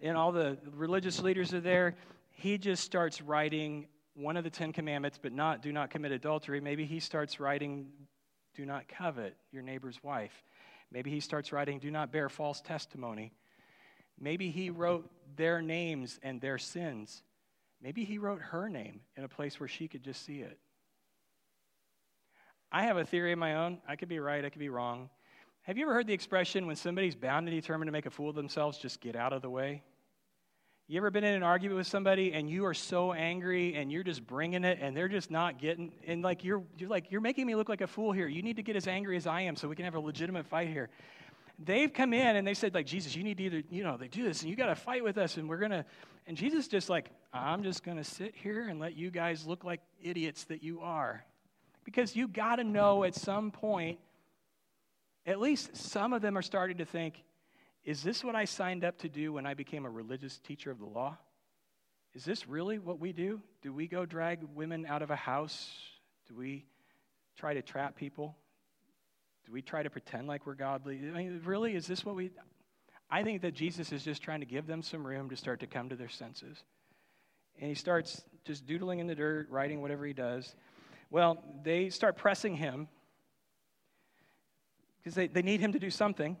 and 0.00 0.16
all 0.16 0.32
the 0.32 0.56
religious 0.74 1.20
leaders 1.20 1.52
are 1.52 1.60
there. 1.60 1.96
He 2.30 2.56
just 2.56 2.82
starts 2.82 3.20
writing 3.20 3.88
one 4.14 4.38
of 4.38 4.44
the 4.44 4.50
Ten 4.50 4.72
Commandments, 4.72 5.18
but 5.20 5.32
not 5.32 5.62
do 5.62 5.72
not 5.72 5.90
commit 5.90 6.12
adultery. 6.12 6.60
Maybe 6.60 6.86
he 6.86 7.00
starts 7.00 7.38
writing 7.38 7.88
do 8.56 8.64
not 8.64 8.88
covet 8.88 9.36
your 9.52 9.62
neighbor's 9.62 10.02
wife. 10.02 10.44
Maybe 10.90 11.10
he 11.10 11.20
starts 11.20 11.52
writing 11.52 11.78
do 11.78 11.90
not 11.90 12.12
bear 12.12 12.28
false 12.28 12.60
testimony. 12.60 13.32
Maybe 14.18 14.50
he 14.50 14.70
wrote 14.70 15.10
their 15.36 15.60
names 15.60 16.18
and 16.22 16.40
their 16.40 16.58
sins. 16.58 17.22
Maybe 17.82 18.04
he 18.04 18.18
wrote 18.18 18.40
her 18.40 18.68
name 18.68 19.00
in 19.16 19.24
a 19.24 19.28
place 19.28 19.60
where 19.60 19.68
she 19.68 19.88
could 19.88 20.02
just 20.02 20.24
see 20.24 20.40
it. 20.40 20.58
I 22.72 22.84
have 22.84 22.96
a 22.96 23.04
theory 23.04 23.32
of 23.32 23.38
my 23.38 23.56
own. 23.56 23.78
I 23.86 23.96
could 23.96 24.08
be 24.08 24.18
right, 24.18 24.44
I 24.44 24.50
could 24.50 24.58
be 24.58 24.70
wrong. 24.70 25.10
Have 25.62 25.76
you 25.76 25.84
ever 25.84 25.94
heard 25.94 26.06
the 26.06 26.14
expression 26.14 26.66
when 26.66 26.76
somebody's 26.76 27.14
bound 27.14 27.48
and 27.48 27.60
determined 27.60 27.88
to 27.88 27.92
make 27.92 28.06
a 28.06 28.10
fool 28.10 28.30
of 28.30 28.36
themselves, 28.36 28.78
just 28.78 29.00
get 29.00 29.16
out 29.16 29.32
of 29.32 29.42
the 29.42 29.50
way? 29.50 29.82
You 30.88 30.98
ever 30.98 31.10
been 31.10 31.24
in 31.24 31.34
an 31.34 31.42
argument 31.42 31.78
with 31.78 31.88
somebody 31.88 32.32
and 32.32 32.48
you 32.48 32.64
are 32.64 32.74
so 32.74 33.12
angry 33.12 33.74
and 33.74 33.90
you're 33.90 34.04
just 34.04 34.24
bringing 34.24 34.62
it 34.62 34.78
and 34.80 34.96
they're 34.96 35.08
just 35.08 35.32
not 35.32 35.58
getting 35.58 35.90
and 36.06 36.22
like 36.22 36.44
you're 36.44 36.62
you're 36.78 36.88
like 36.88 37.10
you're 37.10 37.20
making 37.20 37.44
me 37.44 37.56
look 37.56 37.68
like 37.68 37.80
a 37.80 37.88
fool 37.88 38.12
here. 38.12 38.28
You 38.28 38.40
need 38.40 38.54
to 38.54 38.62
get 38.62 38.76
as 38.76 38.86
angry 38.86 39.16
as 39.16 39.26
I 39.26 39.40
am 39.40 39.56
so 39.56 39.66
we 39.66 39.74
can 39.74 39.84
have 39.84 39.96
a 39.96 40.00
legitimate 40.00 40.46
fight 40.46 40.68
here. 40.68 40.88
They've 41.58 41.92
come 41.92 42.12
in 42.12 42.36
and 42.36 42.46
they 42.46 42.54
said 42.54 42.72
like 42.72 42.86
Jesus, 42.86 43.16
you 43.16 43.24
need 43.24 43.38
to 43.38 43.42
either 43.42 43.62
you 43.68 43.82
know 43.82 43.96
they 43.96 44.06
do 44.06 44.22
this 44.22 44.42
and 44.42 44.50
you 44.50 44.54
got 44.54 44.66
to 44.66 44.76
fight 44.76 45.02
with 45.02 45.18
us 45.18 45.38
and 45.38 45.48
we're 45.48 45.58
gonna 45.58 45.84
and 46.28 46.36
Jesus 46.36 46.68
just 46.68 46.88
like 46.88 47.10
I'm 47.32 47.64
just 47.64 47.82
gonna 47.82 48.04
sit 48.04 48.36
here 48.36 48.68
and 48.68 48.78
let 48.78 48.96
you 48.96 49.10
guys 49.10 49.44
look 49.44 49.64
like 49.64 49.80
idiots 50.00 50.44
that 50.44 50.62
you 50.62 50.82
are, 50.82 51.24
because 51.84 52.14
you 52.14 52.28
got 52.28 52.56
to 52.56 52.64
know 52.64 53.02
at 53.02 53.16
some 53.16 53.50
point. 53.50 53.98
At 55.26 55.40
least 55.40 55.76
some 55.76 56.12
of 56.12 56.22
them 56.22 56.38
are 56.38 56.42
starting 56.42 56.78
to 56.78 56.84
think 56.84 57.24
is 57.86 58.02
this 58.02 58.24
what 58.24 58.34
I 58.34 58.44
signed 58.44 58.84
up 58.84 58.98
to 58.98 59.08
do 59.08 59.32
when 59.32 59.46
I 59.46 59.54
became 59.54 59.86
a 59.86 59.90
religious 59.90 60.38
teacher 60.40 60.72
of 60.72 60.80
the 60.80 60.86
law? 60.86 61.16
Is 62.14 62.24
this 62.24 62.48
really 62.48 62.80
what 62.80 62.98
we 62.98 63.12
do? 63.12 63.40
Do 63.62 63.72
we 63.72 63.86
go 63.86 64.04
drag 64.04 64.40
women 64.54 64.86
out 64.86 65.02
of 65.02 65.12
a 65.12 65.16
house? 65.16 65.70
Do 66.28 66.34
we 66.34 66.66
try 67.36 67.54
to 67.54 67.62
trap 67.62 67.94
people? 67.94 68.36
Do 69.46 69.52
we 69.52 69.62
try 69.62 69.84
to 69.84 69.90
pretend 69.90 70.26
like 70.26 70.46
we're 70.46 70.54
godly? 70.54 70.98
I 70.98 71.16
mean, 71.16 71.40
really, 71.44 71.76
is 71.76 71.86
this 71.86 72.04
what 72.04 72.16
we. 72.16 72.32
I 73.08 73.22
think 73.22 73.42
that 73.42 73.54
Jesus 73.54 73.92
is 73.92 74.02
just 74.02 74.20
trying 74.20 74.40
to 74.40 74.46
give 74.46 74.66
them 74.66 74.82
some 74.82 75.06
room 75.06 75.30
to 75.30 75.36
start 75.36 75.60
to 75.60 75.68
come 75.68 75.88
to 75.90 75.96
their 75.96 76.08
senses. 76.08 76.58
And 77.60 77.68
he 77.68 77.76
starts 77.76 78.20
just 78.44 78.66
doodling 78.66 78.98
in 78.98 79.06
the 79.06 79.14
dirt, 79.14 79.48
writing 79.48 79.80
whatever 79.80 80.04
he 80.04 80.12
does. 80.12 80.56
Well, 81.08 81.44
they 81.62 81.90
start 81.90 82.16
pressing 82.16 82.56
him 82.56 82.88
because 84.98 85.14
they, 85.14 85.28
they 85.28 85.42
need 85.42 85.60
him 85.60 85.72
to 85.72 85.78
do 85.78 85.90
something 85.90 86.36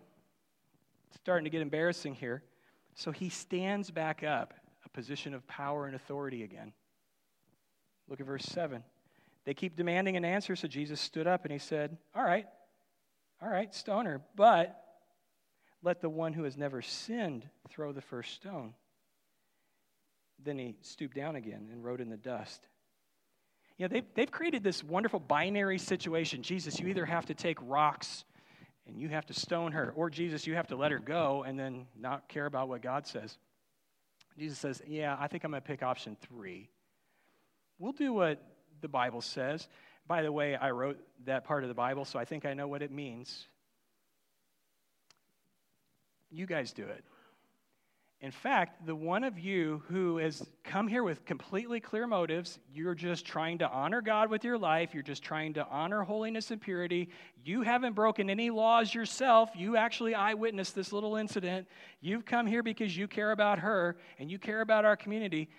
starting 1.14 1.44
to 1.44 1.50
get 1.50 1.62
embarrassing 1.62 2.14
here. 2.14 2.42
So 2.94 3.12
he 3.12 3.28
stands 3.28 3.90
back 3.90 4.22
up, 4.22 4.54
a 4.84 4.88
position 4.88 5.34
of 5.34 5.46
power 5.46 5.86
and 5.86 5.94
authority 5.94 6.42
again. 6.42 6.72
Look 8.08 8.20
at 8.20 8.26
verse 8.26 8.44
7. 8.44 8.82
They 9.44 9.54
keep 9.54 9.76
demanding 9.76 10.16
an 10.16 10.24
answer, 10.24 10.56
so 10.56 10.66
Jesus 10.66 11.00
stood 11.00 11.26
up 11.26 11.44
and 11.44 11.52
he 11.52 11.58
said, 11.58 11.96
All 12.14 12.24
right, 12.24 12.46
all 13.42 13.48
right, 13.48 13.72
stoner, 13.74 14.22
but 14.34 14.82
let 15.82 16.00
the 16.00 16.08
one 16.08 16.32
who 16.32 16.44
has 16.44 16.56
never 16.56 16.82
sinned 16.82 17.48
throw 17.68 17.92
the 17.92 18.00
first 18.00 18.34
stone. 18.34 18.74
Then 20.42 20.58
he 20.58 20.76
stooped 20.82 21.14
down 21.14 21.36
again 21.36 21.68
and 21.72 21.84
wrote 21.84 22.00
in 22.00 22.08
the 22.08 22.16
dust. 22.16 22.66
You 23.78 23.84
know, 23.84 23.92
they've, 23.92 24.06
they've 24.14 24.30
created 24.30 24.64
this 24.64 24.82
wonderful 24.82 25.20
binary 25.20 25.78
situation. 25.78 26.42
Jesus, 26.42 26.80
you 26.80 26.88
either 26.88 27.04
have 27.04 27.26
to 27.26 27.34
take 27.34 27.58
rocks 27.62 28.24
and 28.86 28.98
you 29.00 29.08
have 29.08 29.26
to 29.26 29.34
stone 29.34 29.72
her. 29.72 29.92
Or, 29.96 30.10
Jesus, 30.10 30.46
you 30.46 30.54
have 30.54 30.68
to 30.68 30.76
let 30.76 30.92
her 30.92 30.98
go 30.98 31.42
and 31.42 31.58
then 31.58 31.86
not 31.98 32.28
care 32.28 32.46
about 32.46 32.68
what 32.68 32.82
God 32.82 33.06
says. 33.06 33.36
Jesus 34.38 34.58
says, 34.58 34.82
Yeah, 34.86 35.16
I 35.18 35.28
think 35.28 35.44
I'm 35.44 35.50
going 35.50 35.62
to 35.62 35.66
pick 35.66 35.82
option 35.82 36.16
three. 36.28 36.68
We'll 37.78 37.92
do 37.92 38.12
what 38.12 38.42
the 38.80 38.88
Bible 38.88 39.20
says. 39.20 39.68
By 40.06 40.22
the 40.22 40.30
way, 40.30 40.54
I 40.54 40.70
wrote 40.70 40.98
that 41.24 41.44
part 41.44 41.64
of 41.64 41.68
the 41.68 41.74
Bible, 41.74 42.04
so 42.04 42.18
I 42.18 42.24
think 42.24 42.46
I 42.46 42.54
know 42.54 42.68
what 42.68 42.82
it 42.82 42.92
means. 42.92 43.46
You 46.30 46.46
guys 46.46 46.72
do 46.72 46.84
it. 46.84 47.04
In 48.22 48.30
fact, 48.30 48.86
the 48.86 48.94
one 48.94 49.24
of 49.24 49.38
you 49.38 49.82
who 49.88 50.16
has 50.16 50.42
come 50.64 50.88
here 50.88 51.04
with 51.04 51.26
completely 51.26 51.80
clear 51.80 52.06
motives, 52.06 52.58
you're 52.72 52.94
just 52.94 53.26
trying 53.26 53.58
to 53.58 53.68
honor 53.68 54.00
God 54.00 54.30
with 54.30 54.42
your 54.42 54.56
life, 54.56 54.94
you're 54.94 55.02
just 55.02 55.22
trying 55.22 55.52
to 55.54 55.66
honor 55.66 56.02
holiness 56.02 56.50
and 56.50 56.58
purity. 56.58 57.10
You 57.44 57.60
haven't 57.60 57.92
broken 57.92 58.30
any 58.30 58.48
laws 58.48 58.94
yourself. 58.94 59.50
You 59.54 59.76
actually 59.76 60.14
eyewitnessed 60.14 60.74
this 60.74 60.94
little 60.94 61.16
incident. 61.16 61.68
You've 62.00 62.24
come 62.24 62.46
here 62.46 62.62
because 62.62 62.96
you 62.96 63.06
care 63.06 63.32
about 63.32 63.58
her 63.58 63.98
and 64.18 64.30
you 64.30 64.38
care 64.38 64.62
about 64.62 64.86
our 64.86 64.96
community. 64.96 65.50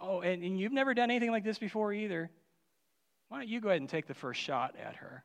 Oh, 0.00 0.20
and, 0.20 0.44
and 0.44 0.58
you've 0.58 0.72
never 0.72 0.94
done 0.94 1.10
anything 1.10 1.32
like 1.32 1.44
this 1.44 1.58
before 1.58 1.92
either. 1.92 2.30
Why 3.28 3.38
don't 3.38 3.48
you 3.48 3.60
go 3.60 3.70
ahead 3.70 3.80
and 3.80 3.90
take 3.90 4.06
the 4.06 4.14
first 4.14 4.40
shot 4.40 4.76
at 4.80 4.96
her? 4.96 5.24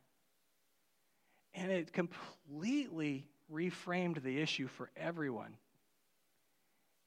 And 1.53 1.71
it 1.71 1.93
completely 1.93 3.27
reframed 3.51 4.23
the 4.23 4.41
issue 4.41 4.67
for 4.67 4.89
everyone. 4.97 5.55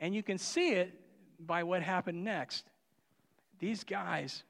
And 0.02 0.16
you 0.16 0.24
can 0.24 0.36
see 0.36 0.72
it 0.72 0.92
by 1.38 1.62
what 1.62 1.80
happened 1.80 2.24
next. 2.24 2.66
These 3.60 3.84
guys 3.84 4.42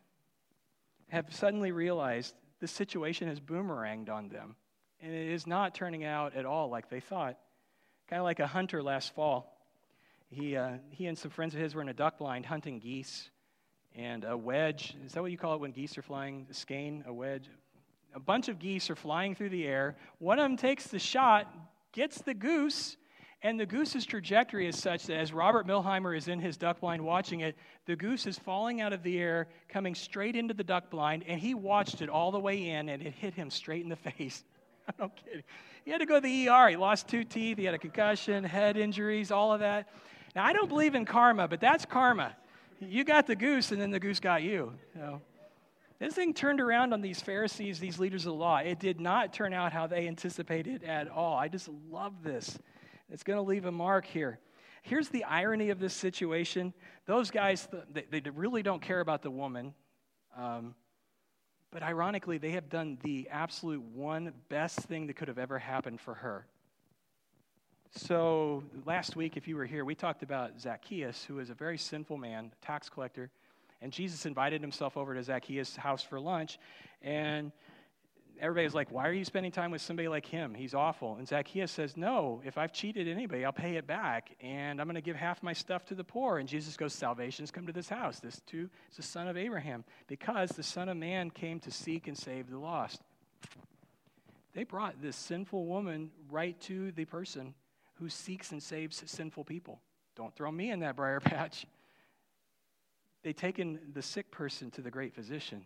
have 1.08 1.26
suddenly 1.28 1.72
realized 1.72 2.34
the 2.60 2.66
situation 2.66 3.28
has 3.28 3.38
boomeranged 3.38 4.08
on 4.08 4.30
them. 4.30 4.56
And 5.02 5.12
it 5.12 5.28
is 5.28 5.46
not 5.46 5.74
turning 5.74 6.04
out 6.04 6.34
at 6.34 6.46
all 6.46 6.70
like 6.70 6.88
they 6.88 7.00
thought. 7.00 7.36
Kind 8.08 8.18
of 8.18 8.24
like 8.24 8.40
a 8.40 8.46
hunter 8.46 8.82
last 8.82 9.14
fall. 9.14 9.58
He, 10.30 10.56
uh, 10.56 10.78
he 10.88 11.06
and 11.06 11.18
some 11.18 11.30
friends 11.30 11.54
of 11.54 11.60
his 11.60 11.74
were 11.74 11.82
in 11.82 11.90
a 11.90 11.94
duck 11.94 12.16
blind 12.16 12.46
hunting 12.46 12.78
geese. 12.78 13.28
And 13.94 14.24
a 14.24 14.34
wedge, 14.34 14.96
is 15.04 15.12
that 15.12 15.20
what 15.20 15.32
you 15.32 15.36
call 15.36 15.54
it 15.56 15.60
when 15.60 15.72
geese 15.72 15.98
are 15.98 16.02
flying? 16.02 16.46
A 16.50 16.54
skein, 16.54 17.04
a 17.06 17.12
wedge? 17.12 17.50
A 18.14 18.20
bunch 18.20 18.48
of 18.48 18.58
geese 18.58 18.88
are 18.88 18.96
flying 18.96 19.34
through 19.34 19.50
the 19.50 19.66
air. 19.66 19.96
One 20.18 20.38
of 20.38 20.44
them 20.44 20.56
takes 20.56 20.86
the 20.86 20.98
shot, 20.98 21.54
gets 21.92 22.22
the 22.22 22.32
goose, 22.32 22.96
and 23.42 23.59
the 23.59 23.66
goose's 23.66 24.07
trajectory 24.07 24.68
is 24.68 24.78
such 24.78 25.07
that 25.07 25.16
as 25.16 25.33
Robert 25.33 25.66
Milheimer 25.66 26.16
is 26.16 26.28
in 26.28 26.38
his 26.38 26.57
duck 26.57 26.81
blind 26.81 27.02
watching 27.02 27.40
it, 27.40 27.57
the 27.87 27.96
goose 27.96 28.26
is 28.26 28.38
falling 28.38 28.81
out 28.81 28.92
of 28.92 29.02
the 29.02 29.18
air, 29.18 29.48
coming 29.68 29.94
straight 29.94 30.37
into 30.37 30.55
the 30.55 30.62
duck 30.62 30.90
blind, 30.90 31.24
and 31.26 31.40
he 31.40 31.55
watched 31.55 32.02
it 32.02 32.09
all 32.09 32.31
the 32.31 32.38
way 32.38 32.68
in, 32.68 32.88
and 32.88 33.02
it 33.02 33.12
hit 33.12 33.35
him 33.35 33.50
straight 33.50 33.83
in 33.83 33.88
the 33.88 33.96
face. 34.16 34.44
I'm 34.87 34.94
not 34.98 35.16
kidding. 35.16 35.42
He 35.85 35.90
had 35.90 35.98
to 35.98 36.07
go 36.07 36.16
to 36.16 36.20
the 36.20 36.48
ER. 36.48 36.68
He 36.68 36.76
lost 36.76 37.09
two 37.09 37.24
teeth, 37.24 37.59
he 37.59 37.64
had 37.64 37.74
a 37.74 37.78
concussion, 37.78 38.44
head 38.44 38.76
injuries, 38.76 39.33
all 39.33 39.52
of 39.52 39.61
that. 39.61 39.88
Now, 40.37 40.44
I 40.44 40.52
don't 40.52 40.68
believe 40.68 40.94
in 40.94 41.05
karma, 41.05 41.48
but 41.48 41.61
that's 41.61 41.85
karma. 41.85 42.37
You 42.81 43.05
got 43.05 43.26
the 43.26 43.37
goose, 43.37 43.72
and 43.72 43.81
then 43.81 43.90
the 43.90 44.00
goose 44.00 44.20
got 44.20 44.42
you. 44.42 44.72
So, 44.94 45.20
this 45.98 46.14
thing 46.14 46.35
turned 46.35 46.61
around 46.61 46.92
on 46.92 47.00
these 47.00 47.20
Pharisees, 47.20 47.78
these 47.78 47.98
leaders 47.98 48.26
of 48.26 48.33
the 48.33 48.38
law. 48.38 48.59
It 48.59 48.81
did 48.81 49.00
not 49.00 49.33
turn 49.33 49.52
out 49.52 49.72
how 49.72 49.87
they 49.87 50.09
anticipated 50.09 50.83
at 50.83 51.09
all. 51.09 51.37
I 51.37 51.48
just 51.48 51.68
love 51.90 52.24
this. 52.24 52.59
It's 53.10 53.22
going 53.22 53.36
to 53.36 53.42
leave 53.42 53.64
a 53.64 53.72
mark 53.72 54.06
here. 54.06 54.38
Here's 54.82 55.08
the 55.08 55.24
irony 55.24 55.70
of 55.70 55.78
this 55.78 55.94
situation 55.94 56.74
those 57.06 57.30
guys, 57.30 57.68
they, 57.92 58.20
really 58.34 58.62
don't 58.62 58.80
care 58.80 59.00
about 59.00 59.22
the 59.22 59.30
woman. 59.30 59.74
Um, 60.36 60.74
but 61.72 61.82
ironically, 61.82 62.38
they 62.38 62.50
have 62.50 62.68
done 62.68 62.98
the 63.02 63.28
absolute 63.30 63.82
one 63.82 64.32
best 64.48 64.78
thing 64.80 65.06
that 65.06 65.16
could 65.16 65.28
have 65.28 65.38
ever 65.38 65.58
happened 65.58 66.00
for 66.00 66.14
her. 66.14 66.46
So, 67.94 68.62
last 68.86 69.16
week, 69.16 69.36
if 69.36 69.48
you 69.48 69.56
were 69.56 69.66
here, 69.66 69.84
we 69.84 69.94
talked 69.94 70.22
about 70.22 70.60
Zacchaeus, 70.60 71.24
who 71.24 71.40
is 71.40 71.50
a 71.50 71.54
very 71.54 71.76
sinful 71.76 72.18
man, 72.18 72.52
tax 72.62 72.88
collector. 72.88 73.30
And 73.80 73.92
Jesus 73.92 74.26
invited 74.26 74.60
himself 74.60 74.96
over 74.96 75.14
to 75.14 75.22
Zacchaeus' 75.22 75.74
house 75.76 76.02
for 76.02 76.20
lunch. 76.20 76.58
And 77.02 77.52
everybody 78.42 78.64
was 78.64 78.74
like, 78.74 78.90
Why 78.90 79.09
are 79.09 79.12
you 79.12 79.24
spending 79.24 79.52
time 79.52 79.70
with 79.70 79.81
somebody 79.81 80.09
like 80.09 80.26
him? 80.26 80.52
He's 80.52 80.74
awful. 80.74 81.16
And 81.16 81.26
Zacchaeus 81.26 81.70
says, 81.70 81.96
No, 81.96 82.42
if 82.44 82.59
I've 82.59 82.72
cheated 82.72 83.09
anybody, 83.09 83.44
I'll 83.44 83.52
pay 83.52 83.76
it 83.76 83.87
back. 83.87 84.37
And 84.40 84.81
I'm 84.81 84.87
going 84.87 84.96
to 84.96 85.00
give 85.00 85.16
half 85.16 85.42
my 85.42 85.52
stuff 85.52 85.87
to 85.87 85.94
the 85.94 86.05
poor. 86.05 86.38
And 86.38 86.48
Jesus 86.48 86.76
goes, 86.76 86.92
Salvation's 86.92 87.52
come 87.52 87.66
to 87.66 87.72
this 87.72 87.88
house. 87.88 88.18
This 88.18 88.40
too 88.46 88.68
is 88.90 88.96
the 88.96 89.02
son 89.02 89.28
of 89.28 89.37
Abraham, 89.37 89.85
because 90.09 90.50
the 90.50 90.62
Son 90.62 90.88
of 90.88 90.96
Man 90.96 91.31
came 91.31 91.61
to 91.61 91.70
seek 91.70 92.09
and 92.09 92.18
save 92.18 92.50
the 92.50 92.59
lost. 92.59 93.00
They 94.55 94.64
brought 94.64 95.00
this 95.00 95.16
sinful 95.16 95.64
woman 95.64 96.11
right 96.28 96.61
to 96.62 96.92
the 96.92 97.07
person 97.07 97.55
who 97.94 98.11
seeks 98.11 98.50
and 98.50 98.62
saves 98.62 99.02
sinful 99.07 99.44
people. 99.44 99.81
Don't 100.14 100.35
throw 100.35 100.50
me 100.50 100.70
in 100.70 100.81
that 100.81 100.96
briar 100.96 101.20
patch. 101.20 101.64
They 103.22 103.33
taken 103.33 103.78
the 103.94 104.02
sick 104.02 104.31
person 104.31 104.70
to 104.72 104.83
the 104.83 104.90
great 104.90 105.14
physician 105.14 105.64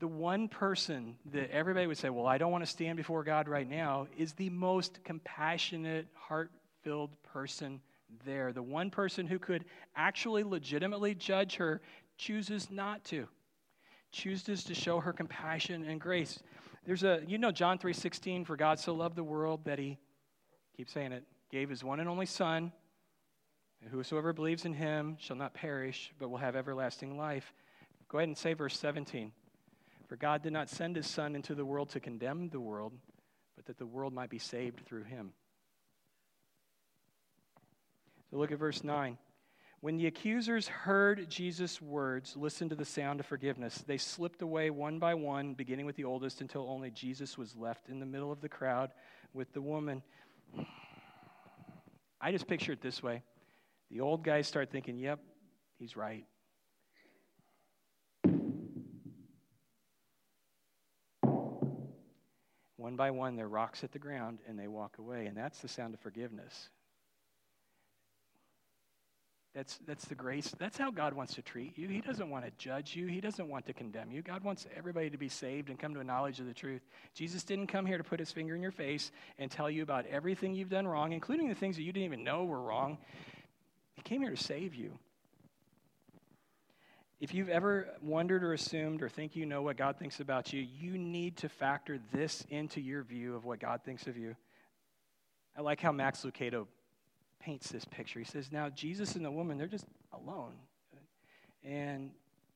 the 0.00 0.08
one 0.08 0.48
person 0.48 1.16
that 1.32 1.50
everybody 1.50 1.86
would 1.86 1.98
say, 1.98 2.10
Well, 2.10 2.26
I 2.26 2.38
don't 2.38 2.52
want 2.52 2.64
to 2.64 2.70
stand 2.70 2.96
before 2.96 3.24
God 3.24 3.48
right 3.48 3.68
now, 3.68 4.06
is 4.16 4.32
the 4.34 4.50
most 4.50 5.02
compassionate, 5.04 6.06
heart 6.14 6.50
filled 6.82 7.10
person 7.22 7.80
there. 8.24 8.52
The 8.52 8.62
one 8.62 8.90
person 8.90 9.26
who 9.26 9.38
could 9.38 9.64
actually 9.96 10.44
legitimately 10.44 11.14
judge 11.14 11.56
her 11.56 11.80
chooses 12.16 12.70
not 12.70 13.04
to, 13.04 13.28
chooses 14.12 14.64
to 14.64 14.74
show 14.74 15.00
her 15.00 15.12
compassion 15.12 15.84
and 15.84 16.00
grace. 16.00 16.40
There's 16.84 17.04
a, 17.04 17.20
you 17.26 17.38
know, 17.38 17.50
John 17.50 17.78
3.16, 17.78 18.46
for 18.46 18.56
God 18.56 18.78
so 18.78 18.94
loved 18.94 19.16
the 19.16 19.24
world 19.24 19.64
that 19.64 19.78
he, 19.78 19.98
keep 20.76 20.88
saying 20.88 21.12
it, 21.12 21.24
gave 21.50 21.68
his 21.68 21.84
one 21.84 22.00
and 22.00 22.08
only 22.08 22.26
Son, 22.26 22.72
and 23.82 23.90
whosoever 23.90 24.32
believes 24.32 24.64
in 24.64 24.72
him 24.72 25.16
shall 25.20 25.36
not 25.36 25.54
perish, 25.54 26.12
but 26.18 26.30
will 26.30 26.38
have 26.38 26.56
everlasting 26.56 27.16
life. 27.16 27.52
Go 28.08 28.18
ahead 28.18 28.28
and 28.28 28.38
say 28.38 28.54
verse 28.54 28.78
17. 28.78 29.32
For 30.08 30.16
God 30.16 30.42
did 30.42 30.52
not 30.52 30.70
send 30.70 30.96
his 30.96 31.06
Son 31.06 31.36
into 31.36 31.54
the 31.54 31.64
world 31.64 31.90
to 31.90 32.00
condemn 32.00 32.48
the 32.48 32.60
world, 32.60 32.92
but 33.56 33.66
that 33.66 33.78
the 33.78 33.86
world 33.86 34.14
might 34.14 34.30
be 34.30 34.38
saved 34.38 34.80
through 34.86 35.04
him. 35.04 35.32
So 38.30 38.38
look 38.38 38.50
at 38.50 38.58
verse 38.58 38.82
9. 38.82 39.18
When 39.80 39.96
the 39.96 40.06
accusers 40.06 40.66
heard 40.66 41.30
Jesus' 41.30 41.80
words, 41.80 42.36
listened 42.36 42.70
to 42.70 42.76
the 42.76 42.84
sound 42.84 43.20
of 43.20 43.26
forgiveness. 43.26 43.84
They 43.86 43.98
slipped 43.98 44.42
away 44.42 44.70
one 44.70 44.98
by 44.98 45.14
one, 45.14 45.54
beginning 45.54 45.86
with 45.86 45.94
the 45.94 46.04
oldest, 46.04 46.40
until 46.40 46.68
only 46.68 46.90
Jesus 46.90 47.38
was 47.38 47.54
left 47.54 47.88
in 47.88 48.00
the 48.00 48.06
middle 48.06 48.32
of 48.32 48.40
the 48.40 48.48
crowd 48.48 48.90
with 49.34 49.52
the 49.52 49.62
woman. 49.62 50.02
I 52.20 52.32
just 52.32 52.48
picture 52.48 52.72
it 52.72 52.80
this 52.82 53.02
way 53.02 53.22
the 53.90 54.00
old 54.00 54.24
guys 54.24 54.46
start 54.46 54.70
thinking, 54.70 54.98
yep, 54.98 55.20
he's 55.78 55.96
right. 55.96 56.24
One 62.78 62.94
by 62.94 63.10
one, 63.10 63.34
their 63.34 63.48
rocks 63.48 63.80
hit 63.80 63.90
the 63.90 63.98
ground 63.98 64.38
and 64.48 64.58
they 64.58 64.68
walk 64.68 64.98
away. 64.98 65.26
And 65.26 65.36
that's 65.36 65.58
the 65.58 65.68
sound 65.68 65.94
of 65.94 66.00
forgiveness. 66.00 66.70
That's, 69.52 69.78
that's 69.86 70.04
the 70.04 70.14
grace. 70.14 70.54
That's 70.60 70.78
how 70.78 70.92
God 70.92 71.14
wants 71.14 71.34
to 71.34 71.42
treat 71.42 71.76
you. 71.76 71.88
He 71.88 72.00
doesn't 72.00 72.30
want 72.30 72.44
to 72.44 72.52
judge 72.58 72.94
you, 72.94 73.08
He 73.08 73.20
doesn't 73.20 73.48
want 73.48 73.66
to 73.66 73.72
condemn 73.72 74.12
you. 74.12 74.22
God 74.22 74.44
wants 74.44 74.68
everybody 74.76 75.10
to 75.10 75.18
be 75.18 75.28
saved 75.28 75.68
and 75.68 75.78
come 75.78 75.92
to 75.94 76.00
a 76.00 76.04
knowledge 76.04 76.38
of 76.38 76.46
the 76.46 76.54
truth. 76.54 76.82
Jesus 77.14 77.42
didn't 77.42 77.66
come 77.66 77.84
here 77.84 77.98
to 77.98 78.04
put 78.04 78.20
His 78.20 78.30
finger 78.30 78.54
in 78.54 78.62
your 78.62 78.70
face 78.70 79.10
and 79.38 79.50
tell 79.50 79.68
you 79.68 79.82
about 79.82 80.06
everything 80.06 80.54
you've 80.54 80.68
done 80.68 80.86
wrong, 80.86 81.12
including 81.12 81.48
the 81.48 81.56
things 81.56 81.74
that 81.74 81.82
you 81.82 81.92
didn't 81.92 82.06
even 82.06 82.22
know 82.22 82.44
were 82.44 82.60
wrong. 82.60 82.98
He 83.94 84.02
came 84.02 84.20
here 84.20 84.30
to 84.30 84.36
save 84.36 84.76
you. 84.76 84.92
If 87.20 87.34
you've 87.34 87.48
ever 87.48 87.88
wondered 88.00 88.44
or 88.44 88.52
assumed 88.52 89.02
or 89.02 89.08
think 89.08 89.34
you 89.34 89.44
know 89.44 89.62
what 89.62 89.76
God 89.76 89.98
thinks 89.98 90.20
about 90.20 90.52
you, 90.52 90.60
you 90.60 90.96
need 90.96 91.36
to 91.38 91.48
factor 91.48 91.98
this 92.12 92.46
into 92.48 92.80
your 92.80 93.02
view 93.02 93.34
of 93.34 93.44
what 93.44 93.58
God 93.58 93.80
thinks 93.84 94.06
of 94.06 94.16
you. 94.16 94.36
I 95.56 95.62
like 95.62 95.80
how 95.80 95.90
Max 95.90 96.22
Lucado 96.22 96.68
paints 97.40 97.70
this 97.70 97.84
picture. 97.84 98.20
He 98.20 98.24
says, 98.24 98.52
Now, 98.52 98.68
Jesus 98.68 99.16
and 99.16 99.24
the 99.24 99.30
woman, 99.32 99.58
they're 99.58 99.66
just 99.66 99.86
alone. 100.12 100.52
And 101.64 102.10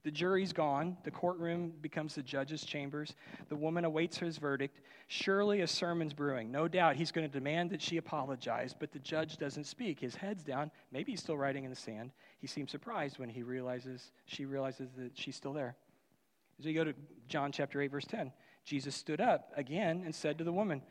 the 0.05 0.11
jury's 0.11 0.53
gone. 0.53 0.97
The 1.05 1.11
courtroom 1.13 1.73
becomes 1.81 2.17
the 2.17 2.23
judge's 2.23 2.65
chambers. 2.65 3.15
The 3.49 3.57
woman 3.57 3.85
awaits 3.85 4.19
his 4.19 4.37
verdict. 4.37 4.81
Surely 5.07 5.61
a 5.61 5.67
sermon's 5.67 6.13
brewing. 6.13 6.51
No 6.51 6.67
doubt 6.67 6.97
he's 6.97 7.13
going 7.13 7.29
to 7.29 7.33
demand 7.33 7.71
that 7.71 7.81
she 7.81 7.99
apologize, 7.99 8.75
but 8.79 8.93
the 8.93 8.99
judge 8.99 9.37
doesn't 9.37 9.65
speak. 9.65 10.01
His 10.01 10.17
head's 10.17 10.43
down. 10.43 10.73
Maybe 10.91 11.13
he's 11.13 11.21
still 11.21 11.37
writing 11.37 11.65
in 11.65 11.71
the 11.71 11.77
sand. 11.77 12.11
He 12.39 12.49
seems 12.49 12.73
surprised 12.73 13.19
when 13.19 13.29
he 13.29 13.43
realizes 13.45 14.11
she 14.27 14.45
realizes 14.45 14.91
that 14.99 15.13
she's 15.15 15.37
still 15.37 15.53
there. 15.53 15.77
So 16.61 16.69
you 16.69 16.75
go 16.75 16.85
to 16.85 16.95
John 17.29 17.53
chapter 17.53 17.81
8, 17.81 17.91
verse 17.91 18.07
10. 18.07 18.33
Jesus 18.65 18.95
stood 18.95 19.21
up 19.21 19.53
again 19.57 20.03
and 20.05 20.15
said 20.15 20.39
to 20.39 20.45
the 20.45 20.53
woman, 20.53 20.83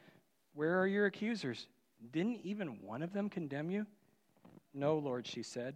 Where 0.54 0.80
are 0.80 0.88
your 0.88 1.06
accusers? 1.06 1.68
Didn't 2.12 2.40
even 2.44 2.82
one 2.82 3.04
of 3.04 3.14
them 3.14 3.30
condemn 3.30 3.70
you? 3.70 3.86
No, 4.74 4.98
Lord, 4.98 5.28
she 5.28 5.44
said. 5.44 5.76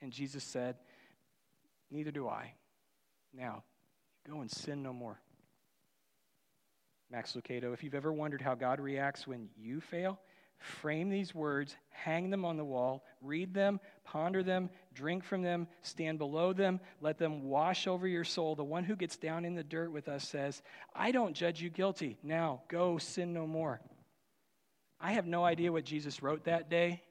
And 0.00 0.12
Jesus 0.12 0.42
said, 0.42 0.76
Neither 1.92 2.10
do 2.10 2.26
I. 2.26 2.54
Now, 3.34 3.62
go 4.28 4.40
and 4.40 4.50
sin 4.50 4.82
no 4.82 4.92
more. 4.92 5.20
Max 7.10 7.34
Lucado, 7.34 7.74
if 7.74 7.84
you've 7.84 7.94
ever 7.94 8.12
wondered 8.12 8.40
how 8.40 8.54
God 8.54 8.80
reacts 8.80 9.26
when 9.26 9.50
you 9.54 9.82
fail, 9.82 10.18
frame 10.58 11.10
these 11.10 11.34
words, 11.34 11.76
hang 11.90 12.30
them 12.30 12.46
on 12.46 12.56
the 12.56 12.64
wall, 12.64 13.04
read 13.20 13.52
them, 13.52 13.78
ponder 14.04 14.42
them, 14.42 14.70
drink 14.94 15.22
from 15.22 15.42
them, 15.42 15.68
stand 15.82 16.16
below 16.16 16.54
them, 16.54 16.80
let 17.02 17.18
them 17.18 17.42
wash 17.42 17.86
over 17.86 18.08
your 18.08 18.24
soul. 18.24 18.54
The 18.54 18.64
one 18.64 18.84
who 18.84 18.96
gets 18.96 19.18
down 19.18 19.44
in 19.44 19.54
the 19.54 19.62
dirt 19.62 19.92
with 19.92 20.08
us 20.08 20.26
says, 20.26 20.62
I 20.94 21.12
don't 21.12 21.34
judge 21.34 21.60
you 21.60 21.68
guilty. 21.68 22.16
Now, 22.22 22.62
go 22.68 22.96
sin 22.96 23.34
no 23.34 23.46
more. 23.46 23.82
I 24.98 25.12
have 25.12 25.26
no 25.26 25.44
idea 25.44 25.72
what 25.72 25.84
Jesus 25.84 26.22
wrote 26.22 26.44
that 26.44 26.70
day, 26.70 27.02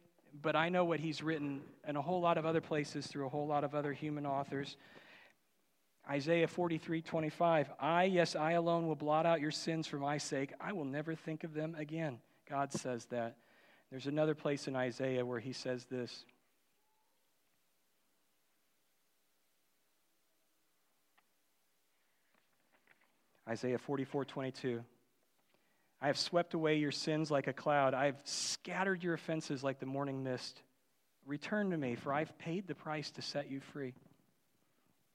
but 0.42 0.56
I 0.56 0.70
know 0.70 0.86
what 0.86 1.00
he's 1.00 1.22
written 1.22 1.62
in 1.88 1.96
a 1.96 2.02
whole 2.02 2.22
lot 2.22 2.38
of 2.38 2.46
other 2.46 2.62
places 2.62 3.08
through 3.08 3.26
a 3.26 3.30
whole 3.30 3.48
lot 3.48 3.64
of 3.64 3.76
other 3.76 3.94
human 3.94 4.26
authors. 4.26 4.78
Isaiah 6.10 6.48
43 6.48 7.02
25, 7.02 7.72
I, 7.80 8.04
yes, 8.06 8.36
I 8.36 8.54
alone 8.54 8.88
will 8.88 8.96
blot 8.96 9.26
out 9.26 9.40
your 9.40 9.52
sins 9.52 9.88
for 9.88 9.98
my 9.98 10.18
sake. 10.18 10.54
I 10.60 10.74
will 10.74 10.86
never 10.86 11.16
think 11.16 11.44
of 11.44 11.54
them 11.54 11.76
again. 11.78 12.20
God 12.50 12.74
says 12.74 13.06
that. 13.06 13.38
There's 13.92 14.08
another 14.08 14.36
place 14.36 14.68
in 14.68 14.76
Isaiah 14.76 15.26
where 15.26 15.40
he 15.40 15.54
says 15.54 15.86
this. 15.86 16.26
Isaiah 23.48 23.78
44 23.78 24.26
22. 24.26 24.84
I 26.02 26.08
have 26.08 26.18
swept 26.18 26.54
away 26.56 26.78
your 26.78 26.92
sins 26.92 27.30
like 27.30 27.48
a 27.48 27.54
cloud. 27.54 27.94
I 27.94 28.08
have 28.08 28.20
scattered 28.24 29.04
your 29.04 29.14
offenses 29.14 29.64
like 29.64 29.80
the 29.80 29.86
morning 29.86 30.24
mist. 30.24 30.62
Return 31.28 31.70
to 31.70 31.78
me, 31.78 31.96
for 31.96 32.12
I've 32.12 32.36
paid 32.40 32.68
the 32.68 32.74
price 32.74 33.12
to 33.12 33.22
set 33.22 33.52
you 33.52 33.60
free. 33.60 33.94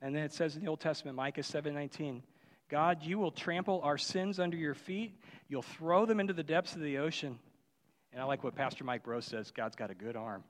And 0.01 0.14
then 0.14 0.22
it 0.22 0.33
says 0.33 0.55
in 0.55 0.62
the 0.62 0.68
Old 0.68 0.81
Testament, 0.81 1.16
Micah 1.16 1.42
7:19, 1.42 2.22
God, 2.68 3.03
you 3.03 3.18
will 3.18 3.33
trample 3.33 3.81
our 3.83 3.99
sins 3.99 4.38
under 4.38 4.57
your 4.57 4.75
feet. 4.75 5.20
You'll 5.49 5.62
throw 5.62 6.07
them 6.07 6.20
into 6.20 6.33
the 6.33 6.42
depths 6.44 6.75
of 6.75 6.81
the 6.81 6.99
ocean. 6.99 7.38
And 8.12 8.20
I 8.20 8.25
like 8.25 8.44
what 8.44 8.55
Pastor 8.55 8.85
Mike 8.85 9.03
Bro 9.03 9.20
says 9.20 9.51
God's 9.51 9.77
got 9.77 9.90
a 9.90 9.94
good 9.94 10.16
arm. 10.16 10.44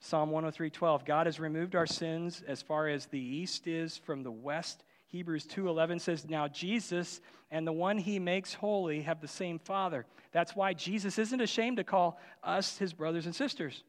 Psalm 0.00 0.30
103:12, 0.30 1.04
God 1.04 1.26
has 1.26 1.40
removed 1.40 1.74
our 1.74 1.86
sins 1.86 2.42
as 2.42 2.62
far 2.62 2.88
as 2.88 3.06
the 3.06 3.20
east 3.20 3.66
is 3.66 3.96
from 3.96 4.22
the 4.22 4.30
west. 4.30 4.84
Hebrews 5.08 5.46
2:11 5.46 5.98
says, 5.98 6.28
"Now 6.28 6.48
Jesus 6.48 7.20
and 7.50 7.66
the 7.66 7.72
one 7.72 7.98
he 7.98 8.18
makes 8.18 8.54
holy 8.54 9.02
have 9.02 9.20
the 9.20 9.28
same 9.28 9.58
Father." 9.58 10.06
That's 10.32 10.54
why 10.54 10.74
Jesus 10.74 11.18
isn't 11.18 11.40
ashamed 11.40 11.78
to 11.78 11.84
call 11.84 12.20
us 12.42 12.78
his 12.78 12.92
brothers 12.92 13.26
and 13.26 13.34
sisters. 13.34 13.84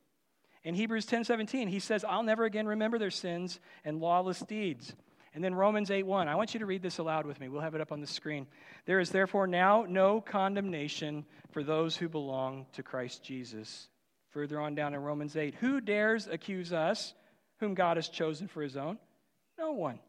In 0.63 0.75
Hebrews 0.75 1.05
10:17, 1.05 1.67
he 1.67 1.79
says, 1.79 2.03
"I'll 2.03 2.23
never 2.23 2.45
again 2.45 2.67
remember 2.67 2.97
their 2.97 3.12
sins 3.12 3.60
and 3.84 3.99
lawless 3.99 4.39
deeds." 4.39 4.95
And 5.34 5.43
then 5.43 5.53
Romans 5.53 5.91
8:1. 5.91 6.27
I 6.27 6.36
want 6.36 6.53
you 6.53 6.60
to 6.62 6.65
read 6.65 6.82
this 6.82 6.97
aloud 6.97 7.25
with 7.25 7.39
me. 7.39 7.49
We'll 7.49 7.62
have 7.62 7.75
it 7.75 7.82
up 7.82 7.91
on 7.91 8.01
the 8.01 8.08
screen. 8.08 8.47
There 8.86 8.99
is 8.99 9.12
therefore 9.12 9.45
now 9.45 9.84
no 9.84 10.21
condemnation 10.21 11.25
for 11.51 11.63
those 11.63 11.97
who 11.97 12.10
belong 12.10 12.65
to 12.73 12.82
Christ 12.82 13.23
Jesus. 13.23 13.89
Further 14.29 14.60
on 14.60 14.73
down 14.73 14.93
in 14.93 15.01
Romans 15.01 15.36
8, 15.36 15.55
who 15.55 15.82
dares 15.82 16.27
accuse 16.27 16.71
us 16.71 17.13
whom 17.58 17.73
God 17.73 17.97
has 17.97 18.10
chosen 18.10 18.47
for 18.47 18.62
his 18.62 18.77
own? 18.77 18.97
No 19.58 19.73
one. 19.73 19.99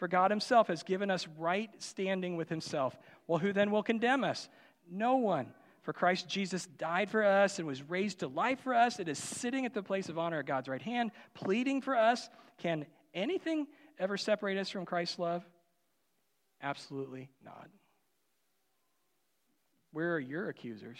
For 0.00 0.08
God 0.08 0.30
himself 0.30 0.68
has 0.68 0.82
given 0.82 1.10
us 1.10 1.28
right 1.36 1.70
standing 1.76 2.38
with 2.38 2.48
himself. 2.48 2.96
Well, 3.26 3.38
who 3.38 3.52
then 3.52 3.70
will 3.70 3.82
condemn 3.82 4.24
us? 4.24 4.48
No 4.90 5.16
one. 5.16 5.52
For 5.82 5.92
Christ 5.92 6.26
Jesus 6.26 6.64
died 6.64 7.10
for 7.10 7.22
us 7.22 7.58
and 7.58 7.68
was 7.68 7.82
raised 7.82 8.20
to 8.20 8.26
life 8.26 8.60
for 8.60 8.74
us. 8.74 8.98
It 8.98 9.08
is 9.08 9.18
sitting 9.18 9.66
at 9.66 9.74
the 9.74 9.82
place 9.82 10.08
of 10.08 10.18
honor 10.18 10.38
at 10.38 10.46
God's 10.46 10.68
right 10.68 10.80
hand, 10.80 11.10
pleading 11.34 11.82
for 11.82 11.94
us. 11.94 12.30
Can 12.56 12.86
anything 13.12 13.66
ever 13.98 14.16
separate 14.16 14.56
us 14.56 14.70
from 14.70 14.86
Christ's 14.86 15.18
love? 15.18 15.44
Absolutely 16.62 17.28
not. 17.44 17.68
Where 19.92 20.14
are 20.14 20.20
your 20.20 20.48
accusers? 20.48 20.98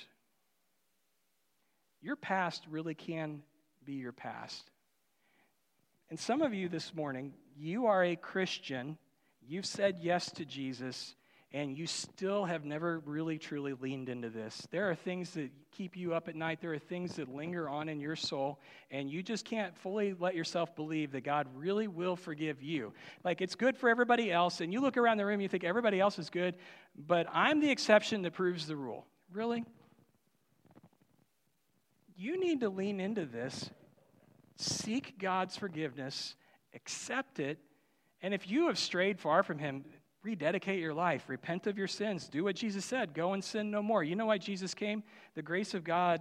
Your 2.02 2.16
past 2.16 2.66
really 2.68 2.94
can 2.94 3.44
be 3.82 3.94
your 3.94 4.12
past. 4.12 4.70
And 6.10 6.18
some 6.18 6.42
of 6.42 6.52
you 6.52 6.68
this 6.68 6.92
morning, 6.92 7.34
you 7.56 7.86
are 7.86 8.02
a 8.02 8.16
Christian, 8.16 8.98
you've 9.46 9.64
said 9.64 9.98
yes 10.00 10.28
to 10.32 10.44
Jesus, 10.44 11.14
and 11.52 11.78
you 11.78 11.86
still 11.86 12.44
have 12.44 12.64
never 12.64 12.98
really 13.06 13.38
truly 13.38 13.74
leaned 13.74 14.08
into 14.08 14.28
this. 14.28 14.66
There 14.72 14.90
are 14.90 14.96
things 14.96 15.30
that 15.34 15.52
keep 15.70 15.96
you 15.96 16.12
up 16.12 16.26
at 16.26 16.34
night, 16.34 16.60
there 16.60 16.72
are 16.72 16.80
things 16.80 17.14
that 17.14 17.32
linger 17.32 17.68
on 17.68 17.88
in 17.88 18.00
your 18.00 18.16
soul, 18.16 18.58
and 18.90 19.08
you 19.08 19.22
just 19.22 19.44
can't 19.44 19.76
fully 19.78 20.12
let 20.18 20.34
yourself 20.34 20.74
believe 20.74 21.12
that 21.12 21.22
God 21.22 21.46
really 21.54 21.86
will 21.86 22.16
forgive 22.16 22.60
you. 22.60 22.92
Like 23.22 23.40
it's 23.40 23.54
good 23.54 23.76
for 23.76 23.88
everybody 23.88 24.32
else, 24.32 24.60
and 24.60 24.72
you 24.72 24.80
look 24.80 24.96
around 24.96 25.18
the 25.18 25.26
room, 25.26 25.40
you 25.40 25.48
think 25.48 25.62
everybody 25.62 26.00
else 26.00 26.18
is 26.18 26.28
good, 26.28 26.56
but 26.96 27.28
I'm 27.32 27.60
the 27.60 27.70
exception 27.70 28.22
that 28.22 28.32
proves 28.32 28.66
the 28.66 28.74
rule. 28.74 29.06
Really? 29.32 29.64
You 32.16 32.40
need 32.40 32.60
to 32.60 32.68
lean 32.68 32.98
into 32.98 33.26
this, 33.26 33.70
seek 34.60 35.18
God's 35.18 35.56
forgiveness, 35.56 36.34
accept 36.74 37.40
it. 37.40 37.58
And 38.22 38.34
if 38.34 38.50
you 38.50 38.66
have 38.66 38.78
strayed 38.78 39.18
far 39.18 39.42
from 39.42 39.58
Him, 39.58 39.84
rededicate 40.22 40.80
your 40.80 40.94
life, 40.94 41.28
repent 41.28 41.66
of 41.66 41.78
your 41.78 41.86
sins, 41.88 42.28
do 42.28 42.44
what 42.44 42.56
Jesus 42.56 42.84
said, 42.84 43.14
go 43.14 43.32
and 43.32 43.42
sin 43.42 43.70
no 43.70 43.82
more. 43.82 44.04
You 44.04 44.16
know 44.16 44.26
why 44.26 44.38
Jesus 44.38 44.74
came? 44.74 45.02
The 45.34 45.42
grace 45.42 45.74
of 45.74 45.84
God 45.84 46.20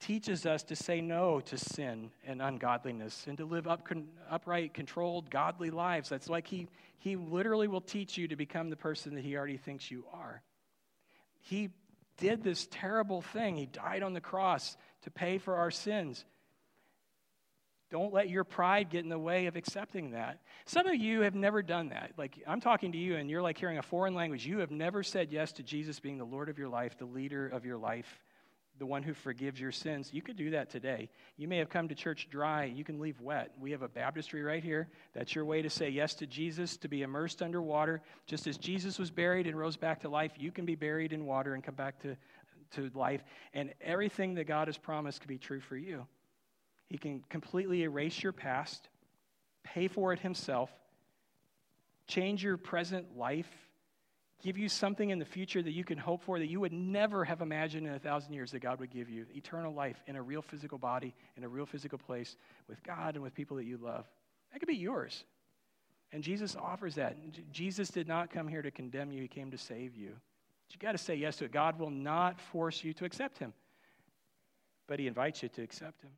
teaches 0.00 0.44
us 0.44 0.62
to 0.64 0.76
say 0.76 1.00
no 1.00 1.40
to 1.40 1.56
sin 1.56 2.10
and 2.26 2.42
ungodliness 2.42 3.26
and 3.26 3.38
to 3.38 3.44
live 3.44 3.66
up, 3.66 3.88
upright, 4.30 4.74
controlled, 4.74 5.30
godly 5.30 5.70
lives. 5.70 6.08
That's 6.08 6.28
like 6.28 6.46
he, 6.46 6.68
he 6.98 7.16
literally 7.16 7.68
will 7.68 7.80
teach 7.80 8.18
you 8.18 8.28
to 8.28 8.36
become 8.36 8.68
the 8.68 8.76
person 8.76 9.14
that 9.14 9.24
he 9.24 9.36
already 9.36 9.56
thinks 9.56 9.90
you 9.90 10.04
are. 10.12 10.42
He 11.40 11.70
did 12.18 12.42
this 12.42 12.66
terrible 12.70 13.22
thing. 13.22 13.56
He 13.56 13.66
died 13.66 14.02
on 14.02 14.12
the 14.12 14.20
cross 14.20 14.76
to 15.02 15.10
pay 15.10 15.38
for 15.38 15.56
our 15.56 15.70
sins. 15.70 16.24
Don't 17.90 18.12
let 18.12 18.28
your 18.28 18.42
pride 18.42 18.90
get 18.90 19.04
in 19.04 19.08
the 19.08 19.18
way 19.18 19.46
of 19.46 19.54
accepting 19.54 20.10
that. 20.10 20.40
Some 20.64 20.88
of 20.88 20.96
you 20.96 21.20
have 21.20 21.36
never 21.36 21.62
done 21.62 21.90
that. 21.90 22.12
Like, 22.16 22.42
I'm 22.46 22.60
talking 22.60 22.90
to 22.92 22.98
you, 22.98 23.16
and 23.16 23.30
you're 23.30 23.42
like 23.42 23.58
hearing 23.58 23.78
a 23.78 23.82
foreign 23.82 24.14
language. 24.14 24.44
You 24.44 24.58
have 24.58 24.72
never 24.72 25.04
said 25.04 25.30
yes 25.30 25.52
to 25.52 25.62
Jesus 25.62 26.00
being 26.00 26.18
the 26.18 26.24
Lord 26.24 26.48
of 26.48 26.58
your 26.58 26.68
life, 26.68 26.98
the 26.98 27.04
leader 27.04 27.46
of 27.46 27.64
your 27.64 27.76
life, 27.78 28.24
the 28.78 28.86
one 28.86 29.04
who 29.04 29.14
forgives 29.14 29.60
your 29.60 29.70
sins. 29.70 30.10
You 30.12 30.20
could 30.20 30.36
do 30.36 30.50
that 30.50 30.68
today. 30.68 31.08
You 31.36 31.46
may 31.46 31.58
have 31.58 31.68
come 31.68 31.86
to 31.88 31.94
church 31.94 32.28
dry. 32.28 32.64
You 32.64 32.82
can 32.82 32.98
leave 32.98 33.20
wet. 33.20 33.52
We 33.60 33.70
have 33.70 33.82
a 33.82 33.88
baptistry 33.88 34.42
right 34.42 34.64
here. 34.64 34.88
That's 35.14 35.34
your 35.34 35.44
way 35.44 35.62
to 35.62 35.70
say 35.70 35.88
yes 35.88 36.12
to 36.14 36.26
Jesus, 36.26 36.76
to 36.78 36.88
be 36.88 37.02
immersed 37.02 37.40
under 37.40 37.62
water. 37.62 38.02
Just 38.26 38.48
as 38.48 38.58
Jesus 38.58 38.98
was 38.98 39.12
buried 39.12 39.46
and 39.46 39.56
rose 39.56 39.76
back 39.76 40.00
to 40.00 40.08
life, 40.08 40.32
you 40.36 40.50
can 40.50 40.66
be 40.66 40.74
buried 40.74 41.12
in 41.12 41.24
water 41.24 41.54
and 41.54 41.62
come 41.62 41.76
back 41.76 42.00
to, 42.00 42.16
to 42.72 42.90
life. 42.98 43.22
And 43.54 43.72
everything 43.80 44.34
that 44.34 44.48
God 44.48 44.66
has 44.66 44.76
promised 44.76 45.20
can 45.20 45.28
be 45.28 45.38
true 45.38 45.60
for 45.60 45.76
you. 45.76 46.04
He 46.88 46.98
can 46.98 47.22
completely 47.28 47.82
erase 47.82 48.22
your 48.22 48.32
past, 48.32 48.88
pay 49.64 49.88
for 49.88 50.12
it 50.12 50.20
himself, 50.20 50.70
change 52.06 52.44
your 52.44 52.56
present 52.56 53.16
life 53.16 53.48
give 54.42 54.58
you 54.58 54.68
something 54.68 55.10
in 55.10 55.18
the 55.18 55.24
future 55.24 55.62
that 55.62 55.72
you 55.72 55.84
can 55.84 55.98
hope 55.98 56.22
for 56.22 56.38
that 56.38 56.48
you 56.48 56.60
would 56.60 56.72
never 56.72 57.24
have 57.24 57.40
imagined 57.40 57.86
in 57.86 57.94
a 57.94 57.98
thousand 57.98 58.32
years 58.32 58.50
that 58.50 58.60
God 58.60 58.78
would 58.80 58.90
give 58.90 59.08
you 59.08 59.26
eternal 59.34 59.72
life 59.72 60.02
in 60.06 60.16
a 60.16 60.22
real 60.22 60.42
physical 60.42 60.78
body, 60.78 61.14
in 61.36 61.44
a 61.44 61.48
real 61.48 61.66
physical 61.66 61.98
place, 61.98 62.36
with 62.68 62.82
God 62.82 63.14
and 63.14 63.24
with 63.24 63.34
people 63.34 63.56
that 63.56 63.64
you 63.64 63.78
love. 63.78 64.06
That 64.52 64.60
could 64.60 64.68
be 64.68 64.76
yours. 64.76 65.24
And 66.12 66.22
Jesus 66.22 66.54
offers 66.54 66.94
that. 66.96 67.16
Jesus 67.50 67.88
did 67.88 68.06
not 68.06 68.30
come 68.30 68.46
here 68.46 68.62
to 68.62 68.70
condemn 68.70 69.10
you, 69.10 69.22
He 69.22 69.28
came 69.28 69.50
to 69.50 69.58
save 69.58 69.96
you. 69.96 70.10
But 70.10 70.74
you 70.74 70.78
got 70.78 70.92
to 70.92 70.98
say 70.98 71.16
yes 71.16 71.36
to 71.36 71.46
it. 71.46 71.52
God 71.52 71.78
will 71.78 71.90
not 71.90 72.40
force 72.40 72.84
you 72.84 72.92
to 72.94 73.04
accept 73.04 73.38
Him, 73.38 73.52
but 74.86 75.00
He 75.00 75.06
invites 75.06 75.42
you 75.42 75.48
to 75.48 75.62
accept 75.62 76.02
Him. 76.02 76.10